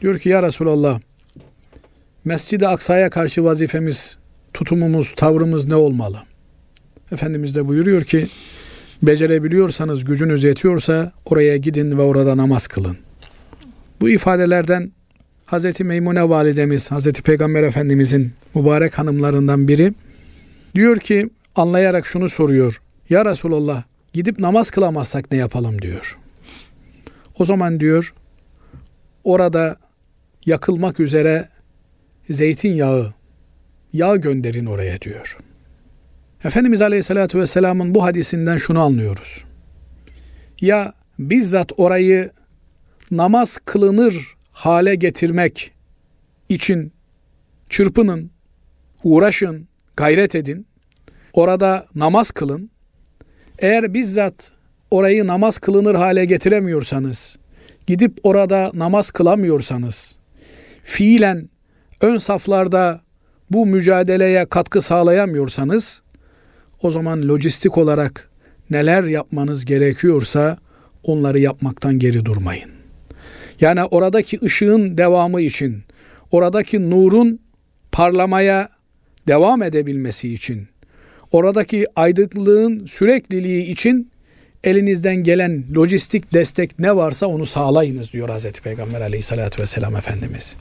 Diyor 0.01 0.19
ki 0.19 0.29
ya 0.29 0.43
Resulallah 0.43 0.99
Mescid-i 2.25 2.67
Aksa'ya 2.67 3.09
karşı 3.09 3.43
vazifemiz, 3.43 4.17
tutumumuz, 4.53 5.13
tavrımız 5.15 5.67
ne 5.67 5.75
olmalı? 5.75 6.17
Efendimiz 7.11 7.55
de 7.55 7.67
buyuruyor 7.67 8.03
ki 8.03 8.27
becerebiliyorsanız, 9.01 10.05
gücünüz 10.05 10.43
yetiyorsa 10.43 11.11
oraya 11.25 11.57
gidin 11.57 11.97
ve 11.97 12.01
orada 12.01 12.37
namaz 12.37 12.67
kılın. 12.67 12.97
Bu 14.01 14.09
ifadelerden 14.09 14.91
Hazreti 15.45 15.83
Meymune 15.83 16.29
validemiz, 16.29 16.91
Hazreti 16.91 17.21
Peygamber 17.21 17.63
Efendimizin 17.63 18.33
mübarek 18.55 18.97
hanımlarından 18.99 19.67
biri 19.67 19.93
diyor 20.75 20.97
ki 20.97 21.29
anlayarak 21.55 22.05
şunu 22.05 22.29
soruyor. 22.29 22.81
Ya 23.09 23.25
Resulallah 23.25 23.83
gidip 24.13 24.39
namaz 24.39 24.71
kılamazsak 24.71 25.31
ne 25.31 25.37
yapalım 25.37 25.81
diyor. 25.81 26.17
O 27.39 27.45
zaman 27.45 27.79
diyor 27.79 28.13
orada 29.23 29.77
yakılmak 30.45 30.99
üzere 30.99 31.49
zeytinyağı, 32.29 33.13
yağ 33.93 34.15
gönderin 34.15 34.65
oraya 34.65 35.01
diyor. 35.01 35.37
Efendimiz 36.43 36.81
Aleyhisselatü 36.81 37.39
Vesselam'ın 37.39 37.95
bu 37.95 38.03
hadisinden 38.03 38.57
şunu 38.57 38.79
anlıyoruz. 38.79 39.43
Ya 40.61 40.93
bizzat 41.19 41.71
orayı 41.77 42.31
namaz 43.11 43.57
kılınır 43.65 44.35
hale 44.51 44.95
getirmek 44.95 45.71
için 46.49 46.91
çırpının, 47.69 48.31
uğraşın, 49.03 49.67
gayret 49.97 50.35
edin. 50.35 50.67
Orada 51.33 51.85
namaz 51.95 52.31
kılın. 52.31 52.69
Eğer 53.59 53.93
bizzat 53.93 54.51
orayı 54.91 55.27
namaz 55.27 55.57
kılınır 55.59 55.95
hale 55.95 56.25
getiremiyorsanız, 56.25 57.37
gidip 57.87 58.19
orada 58.23 58.71
namaz 58.73 59.11
kılamıyorsanız, 59.11 60.17
fiilen 60.85 61.49
ön 62.01 62.17
saflarda 62.17 63.01
bu 63.51 63.65
mücadeleye 63.65 64.45
katkı 64.45 64.81
sağlayamıyorsanız, 64.81 66.01
o 66.81 66.89
zaman 66.89 67.27
lojistik 67.27 67.77
olarak 67.77 68.29
neler 68.69 69.03
yapmanız 69.03 69.65
gerekiyorsa 69.65 70.57
onları 71.03 71.39
yapmaktan 71.39 71.99
geri 71.99 72.25
durmayın. 72.25 72.69
Yani 73.61 73.83
oradaki 73.83 74.39
ışığın 74.43 74.97
devamı 74.97 75.41
için, 75.41 75.83
oradaki 76.31 76.89
nurun 76.89 77.39
parlamaya 77.91 78.69
devam 79.27 79.63
edebilmesi 79.63 80.33
için, 80.33 80.67
oradaki 81.31 81.85
aydınlığın 81.95 82.85
sürekliliği 82.85 83.71
için 83.71 84.11
elinizden 84.65 85.15
gelen 85.15 85.63
lojistik 85.75 86.33
destek 86.33 86.79
ne 86.79 86.95
varsa 86.95 87.27
onu 87.27 87.45
sağlayınız 87.45 88.13
diyor 88.13 88.29
Hazreti 88.29 88.61
Peygamber 88.61 89.01
aleyhissalatü 89.01 89.61
vesselam 89.61 89.95
Efendimiz. 89.95 90.55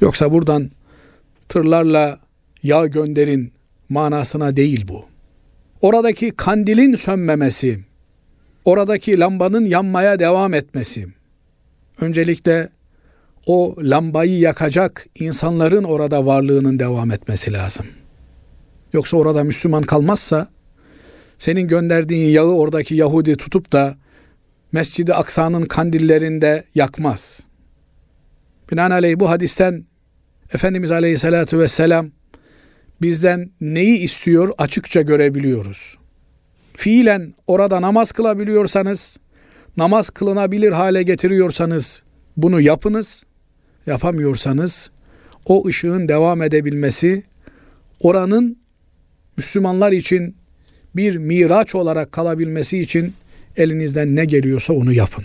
Yoksa 0.00 0.32
buradan 0.32 0.70
tırlarla 1.48 2.18
yağ 2.62 2.86
gönderin 2.86 3.52
manasına 3.88 4.56
değil 4.56 4.88
bu. 4.88 5.04
Oradaki 5.80 6.30
kandilin 6.30 6.94
sönmemesi, 6.94 7.78
oradaki 8.64 9.18
lambanın 9.18 9.64
yanmaya 9.64 10.18
devam 10.18 10.54
etmesi, 10.54 11.06
öncelikle 12.00 12.68
o 13.46 13.76
lambayı 13.78 14.38
yakacak 14.38 15.06
insanların 15.14 15.84
orada 15.84 16.26
varlığının 16.26 16.78
devam 16.78 17.10
etmesi 17.10 17.52
lazım. 17.52 17.86
Yoksa 18.92 19.16
orada 19.16 19.44
Müslüman 19.44 19.82
kalmazsa 19.82 20.48
senin 21.38 21.68
gönderdiğin 21.68 22.30
yağı 22.30 22.52
oradaki 22.52 22.94
Yahudi 22.94 23.36
tutup 23.36 23.72
da 23.72 23.96
Mescid-i 24.72 25.14
Aksa'nın 25.14 25.64
kandillerinde 25.64 26.64
yakmaz. 26.74 27.40
Binaenaleyh 28.72 29.18
bu 29.18 29.30
hadisten 29.30 29.84
Efendimiz 30.54 30.92
Aleyhisselatü 30.92 31.58
Vesselam 31.58 32.10
bizden 33.02 33.50
neyi 33.60 33.98
istiyor 33.98 34.52
açıkça 34.58 35.02
görebiliyoruz. 35.02 35.98
Fiilen 36.76 37.34
orada 37.46 37.82
namaz 37.82 38.12
kılabiliyorsanız, 38.12 39.16
namaz 39.76 40.10
kılınabilir 40.10 40.72
hale 40.72 41.02
getiriyorsanız 41.02 42.02
bunu 42.36 42.60
yapınız. 42.60 43.24
Yapamıyorsanız 43.86 44.90
o 45.46 45.66
ışığın 45.66 46.08
devam 46.08 46.42
edebilmesi 46.42 47.22
oranın 48.00 48.58
Müslümanlar 49.36 49.92
için 49.92 50.36
bir 50.96 51.16
miraç 51.16 51.74
olarak 51.74 52.12
kalabilmesi 52.12 52.78
için 52.78 53.14
elinizden 53.56 54.16
ne 54.16 54.24
geliyorsa 54.24 54.72
onu 54.72 54.92
yapın. 54.92 55.24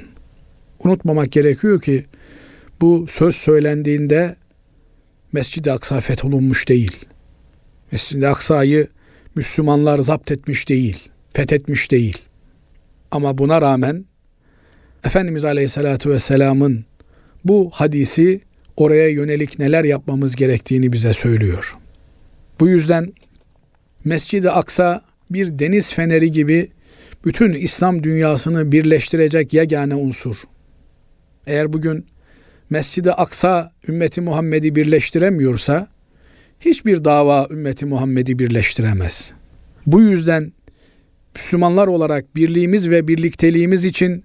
Unutmamak 0.83 1.31
gerekiyor 1.31 1.81
ki 1.81 2.05
bu 2.81 3.07
söz 3.09 3.35
söylendiğinde 3.35 4.35
Mescid-i 5.31 5.71
Aksa 5.71 5.99
fetholunmuş 5.99 6.69
değil. 6.69 7.05
Mescid-i 7.91 8.27
Aksa'yı 8.27 8.87
Müslümanlar 9.35 9.99
zapt 9.99 10.31
etmiş 10.31 10.69
değil, 10.69 11.09
fethetmiş 11.33 11.91
değil. 11.91 12.17
Ama 13.11 13.37
buna 13.37 13.61
rağmen 13.61 14.05
Efendimiz 15.03 15.45
Aleyhisselatü 15.45 16.09
Vesselam'ın 16.09 16.85
bu 17.45 17.69
hadisi 17.73 18.41
oraya 18.77 19.09
yönelik 19.09 19.59
neler 19.59 19.83
yapmamız 19.83 20.35
gerektiğini 20.35 20.93
bize 20.93 21.13
söylüyor. 21.13 21.77
Bu 22.59 22.67
yüzden 22.67 23.13
Mescid-i 24.05 24.49
Aksa 24.49 25.01
bir 25.33 25.59
deniz 25.59 25.93
feneri 25.93 26.31
gibi 26.31 26.71
bütün 27.25 27.53
İslam 27.53 28.03
dünyasını 28.03 28.71
birleştirecek 28.71 29.53
yegane 29.53 29.95
unsur. 29.95 30.43
Eğer 31.47 31.73
bugün 31.73 32.05
Mescid-i 32.69 33.11
Aksa 33.11 33.71
ümmeti 33.87 34.21
Muhammed'i 34.21 34.75
birleştiremiyorsa 34.75 35.87
hiçbir 36.59 37.05
dava 37.05 37.47
ümmeti 37.51 37.85
Muhammed'i 37.85 38.39
birleştiremez. 38.39 39.33
Bu 39.85 40.01
yüzden 40.01 40.53
Müslümanlar 41.35 41.87
olarak 41.87 42.35
birliğimiz 42.35 42.89
ve 42.89 43.07
birlikteliğimiz 43.07 43.85
için 43.85 44.23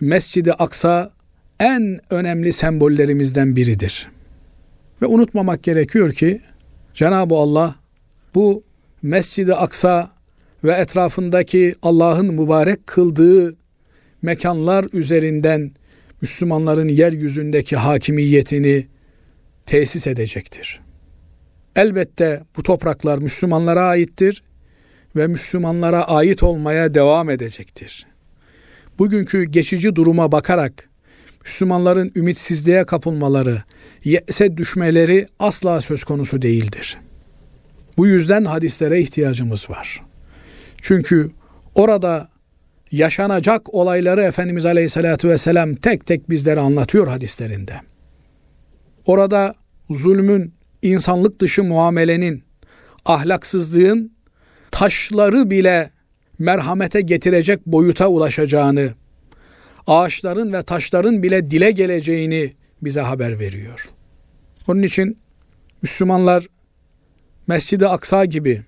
Mescid-i 0.00 0.52
Aksa 0.52 1.12
en 1.60 2.00
önemli 2.10 2.52
sembollerimizden 2.52 3.56
biridir. 3.56 4.08
Ve 5.02 5.06
unutmamak 5.06 5.62
gerekiyor 5.62 6.12
ki 6.12 6.40
Cenab-ı 6.94 7.34
Allah 7.34 7.74
bu 8.34 8.62
Mescid-i 9.02 9.54
Aksa 9.54 10.13
ve 10.64 10.72
etrafındaki 10.72 11.74
Allah'ın 11.82 12.34
mübarek 12.34 12.86
kıldığı 12.86 13.56
mekanlar 14.22 14.86
üzerinden 14.92 15.72
Müslümanların 16.20 16.88
yeryüzündeki 16.88 17.76
hakimiyetini 17.76 18.86
tesis 19.66 20.06
edecektir. 20.06 20.80
Elbette 21.76 22.42
bu 22.56 22.62
topraklar 22.62 23.18
Müslümanlara 23.18 23.80
aittir 23.80 24.42
ve 25.16 25.26
Müslümanlara 25.26 26.04
ait 26.04 26.42
olmaya 26.42 26.94
devam 26.94 27.30
edecektir. 27.30 28.06
Bugünkü 28.98 29.44
geçici 29.44 29.96
duruma 29.96 30.32
bakarak 30.32 30.88
Müslümanların 31.44 32.12
ümitsizliğe 32.16 32.84
kapılmaları, 32.84 33.62
yese 34.04 34.56
düşmeleri 34.56 35.26
asla 35.38 35.80
söz 35.80 36.04
konusu 36.04 36.42
değildir. 36.42 36.98
Bu 37.96 38.06
yüzden 38.06 38.44
hadislere 38.44 39.00
ihtiyacımız 39.00 39.70
var. 39.70 40.03
Çünkü 40.84 41.30
orada 41.74 42.28
yaşanacak 42.90 43.74
olayları 43.74 44.22
Efendimiz 44.22 44.66
Aleyhisselatü 44.66 45.28
Vesselam 45.28 45.74
tek 45.74 46.06
tek 46.06 46.30
bizlere 46.30 46.60
anlatıyor 46.60 47.06
hadislerinde. 47.06 47.80
Orada 49.06 49.54
zulmün, 49.90 50.54
insanlık 50.82 51.40
dışı 51.40 51.64
muamelenin, 51.64 52.44
ahlaksızlığın 53.04 54.12
taşları 54.70 55.50
bile 55.50 55.90
merhamete 56.38 57.00
getirecek 57.00 57.66
boyuta 57.66 58.08
ulaşacağını, 58.08 58.90
ağaçların 59.86 60.52
ve 60.52 60.62
taşların 60.62 61.22
bile 61.22 61.50
dile 61.50 61.70
geleceğini 61.70 62.52
bize 62.82 63.00
haber 63.00 63.38
veriyor. 63.38 63.88
Onun 64.68 64.82
için 64.82 65.18
Müslümanlar 65.82 66.46
Mescid-i 67.46 67.86
Aksa 67.86 68.24
gibi 68.24 68.62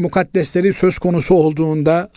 mukaddesleri 0.00 0.72
söz 0.72 0.98
konusu 0.98 1.34
olduğunda 1.34 2.10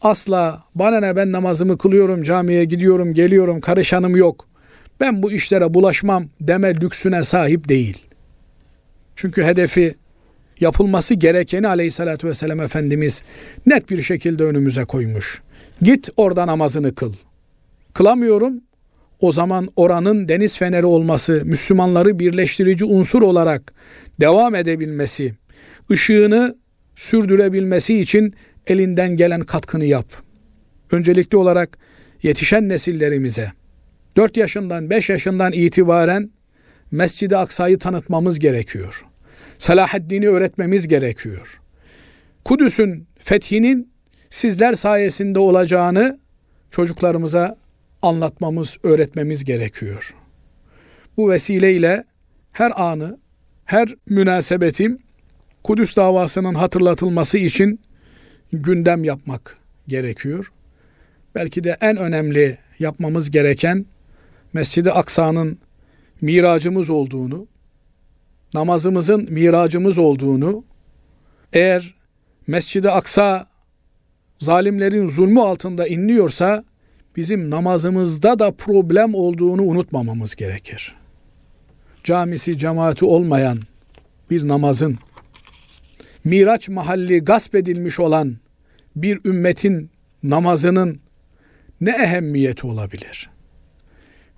asla 0.00 0.62
bana 0.74 1.00
ne 1.00 1.16
ben 1.16 1.32
namazımı 1.32 1.78
kılıyorum, 1.78 2.22
camiye 2.22 2.64
gidiyorum, 2.64 3.14
geliyorum, 3.14 3.60
karışanım 3.60 4.16
yok. 4.16 4.48
Ben 5.00 5.22
bu 5.22 5.32
işlere 5.32 5.74
bulaşmam 5.74 6.24
deme 6.40 6.74
lüksüne 6.74 7.24
sahip 7.24 7.68
değil. 7.68 8.06
Çünkü 9.16 9.44
hedefi 9.44 9.94
yapılması 10.60 11.14
gerekeni 11.14 11.68
aleyhissalatü 11.68 12.28
vesselam 12.28 12.60
Efendimiz 12.60 13.22
net 13.66 13.90
bir 13.90 14.02
şekilde 14.02 14.44
önümüze 14.44 14.84
koymuş. 14.84 15.42
Git 15.82 16.08
orada 16.16 16.46
namazını 16.46 16.94
kıl. 16.94 17.12
Kılamıyorum. 17.92 18.60
O 19.20 19.32
zaman 19.32 19.68
oranın 19.76 20.28
deniz 20.28 20.56
feneri 20.56 20.86
olması, 20.86 21.42
Müslümanları 21.44 22.18
birleştirici 22.18 22.84
unsur 22.84 23.22
olarak 23.22 23.74
devam 24.20 24.54
edebilmesi, 24.54 25.34
ışığını 25.90 26.56
sürdürebilmesi 26.96 28.00
için 28.00 28.34
elinden 28.66 29.16
gelen 29.16 29.40
katkını 29.40 29.84
yap. 29.84 30.06
Öncelikli 30.90 31.36
olarak 31.36 31.78
yetişen 32.22 32.68
nesillerimize 32.68 33.52
4 34.16 34.36
yaşından 34.36 34.90
5 34.90 35.10
yaşından 35.10 35.52
itibaren 35.52 36.30
Mescid-i 36.90 37.36
Aksa'yı 37.36 37.78
tanıtmamız 37.78 38.38
gerekiyor. 38.38 39.04
Salahaddin'i 39.58 40.28
öğretmemiz 40.28 40.88
gerekiyor. 40.88 41.60
Kudüs'ün 42.44 43.06
fethinin 43.18 43.92
sizler 44.30 44.74
sayesinde 44.74 45.38
olacağını 45.38 46.18
çocuklarımıza 46.70 47.56
anlatmamız, 48.02 48.78
öğretmemiz 48.82 49.44
gerekiyor. 49.44 50.14
Bu 51.16 51.30
vesileyle 51.30 52.04
her 52.52 52.72
anı, 52.82 53.18
her 53.64 53.94
münasebetim 54.08 54.98
Kudüs 55.66 55.96
davasının 55.96 56.54
hatırlatılması 56.54 57.38
için 57.38 57.80
gündem 58.52 59.04
yapmak 59.04 59.56
gerekiyor. 59.88 60.52
Belki 61.34 61.64
de 61.64 61.76
en 61.80 61.96
önemli 61.96 62.58
yapmamız 62.78 63.30
gereken 63.30 63.86
Mescid-i 64.52 64.92
Aksa'nın 64.92 65.58
miracımız 66.20 66.90
olduğunu, 66.90 67.46
namazımızın 68.54 69.32
miracımız 69.32 69.98
olduğunu, 69.98 70.64
eğer 71.52 71.94
Mescid-i 72.46 72.90
Aksa 72.90 73.46
zalimlerin 74.38 75.06
zulmü 75.06 75.40
altında 75.40 75.86
inliyorsa 75.86 76.64
bizim 77.16 77.50
namazımızda 77.50 78.38
da 78.38 78.50
problem 78.50 79.14
olduğunu 79.14 79.62
unutmamamız 79.62 80.36
gerekir. 80.36 80.94
Camisi 82.04 82.58
cemaati 82.58 83.04
olmayan 83.04 83.58
bir 84.30 84.48
namazın 84.48 84.98
Miraç 86.26 86.68
mahalli 86.68 87.18
gasp 87.18 87.54
edilmiş 87.54 88.00
olan 88.00 88.36
bir 88.96 89.20
ümmetin 89.24 89.90
namazının 90.22 91.00
ne 91.80 91.90
ehemmiyeti 91.90 92.66
olabilir? 92.66 93.30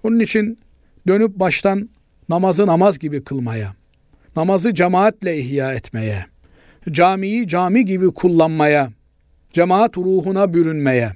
Onun 0.03 0.21
için 0.21 0.59
dönüp 1.07 1.35
baştan 1.35 1.89
namazı 2.29 2.67
namaz 2.67 2.99
gibi 2.99 3.25
kılmaya, 3.25 3.75
namazı 4.37 4.75
cemaatle 4.75 5.39
ihya 5.39 5.75
etmeye, 5.75 6.27
camiyi 6.91 7.49
cami 7.49 7.85
gibi 7.85 8.07
kullanmaya, 8.07 8.91
cemaat 9.53 9.99
ruhuna 9.99 10.55
bürünmeye, 10.55 11.13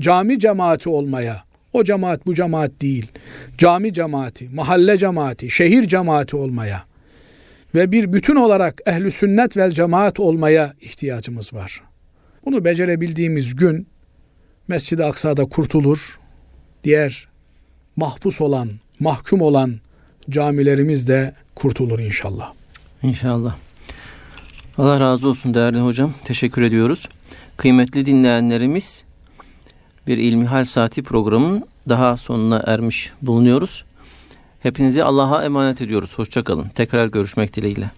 cami 0.00 0.38
cemaati 0.38 0.88
olmaya, 0.88 1.44
o 1.72 1.84
cemaat 1.84 2.26
bu 2.26 2.34
cemaat 2.34 2.70
değil, 2.80 3.12
cami 3.58 3.92
cemaati, 3.92 4.48
mahalle 4.48 4.98
cemaati, 4.98 5.50
şehir 5.50 5.88
cemaati 5.88 6.36
olmaya 6.36 6.93
ve 7.74 7.92
bir 7.92 8.12
bütün 8.12 8.36
olarak 8.36 8.80
ehli 8.86 9.10
sünnet 9.10 9.56
vel 9.56 9.70
cemaat 9.70 10.20
olmaya 10.20 10.74
ihtiyacımız 10.80 11.54
var. 11.54 11.82
Bunu 12.44 12.64
becerebildiğimiz 12.64 13.56
gün 13.56 13.88
Mescid-i 14.68 15.04
Aksa'da 15.04 15.44
kurtulur, 15.44 16.18
diğer 16.84 17.28
mahpus 17.96 18.40
olan, 18.40 18.68
mahkum 19.00 19.40
olan 19.40 19.74
camilerimiz 20.30 21.08
de 21.08 21.34
kurtulur 21.54 21.98
inşallah. 21.98 22.52
İnşallah. 23.02 23.56
Allah 24.78 25.00
razı 25.00 25.28
olsun 25.28 25.54
değerli 25.54 25.78
hocam. 25.78 26.14
Teşekkür 26.24 26.62
ediyoruz. 26.62 27.08
Kıymetli 27.56 28.06
dinleyenlerimiz 28.06 29.04
bir 30.06 30.18
İlmihal 30.18 30.64
Saati 30.64 31.02
programının 31.02 31.64
daha 31.88 32.16
sonuna 32.16 32.62
ermiş 32.66 33.12
bulunuyoruz. 33.22 33.84
Hepinizi 34.64 35.04
Allah'a 35.04 35.44
emanet 35.44 35.80
ediyoruz. 35.80 36.18
Hoşçakalın. 36.18 36.68
Tekrar 36.68 37.06
görüşmek 37.06 37.56
dileğiyle. 37.56 37.90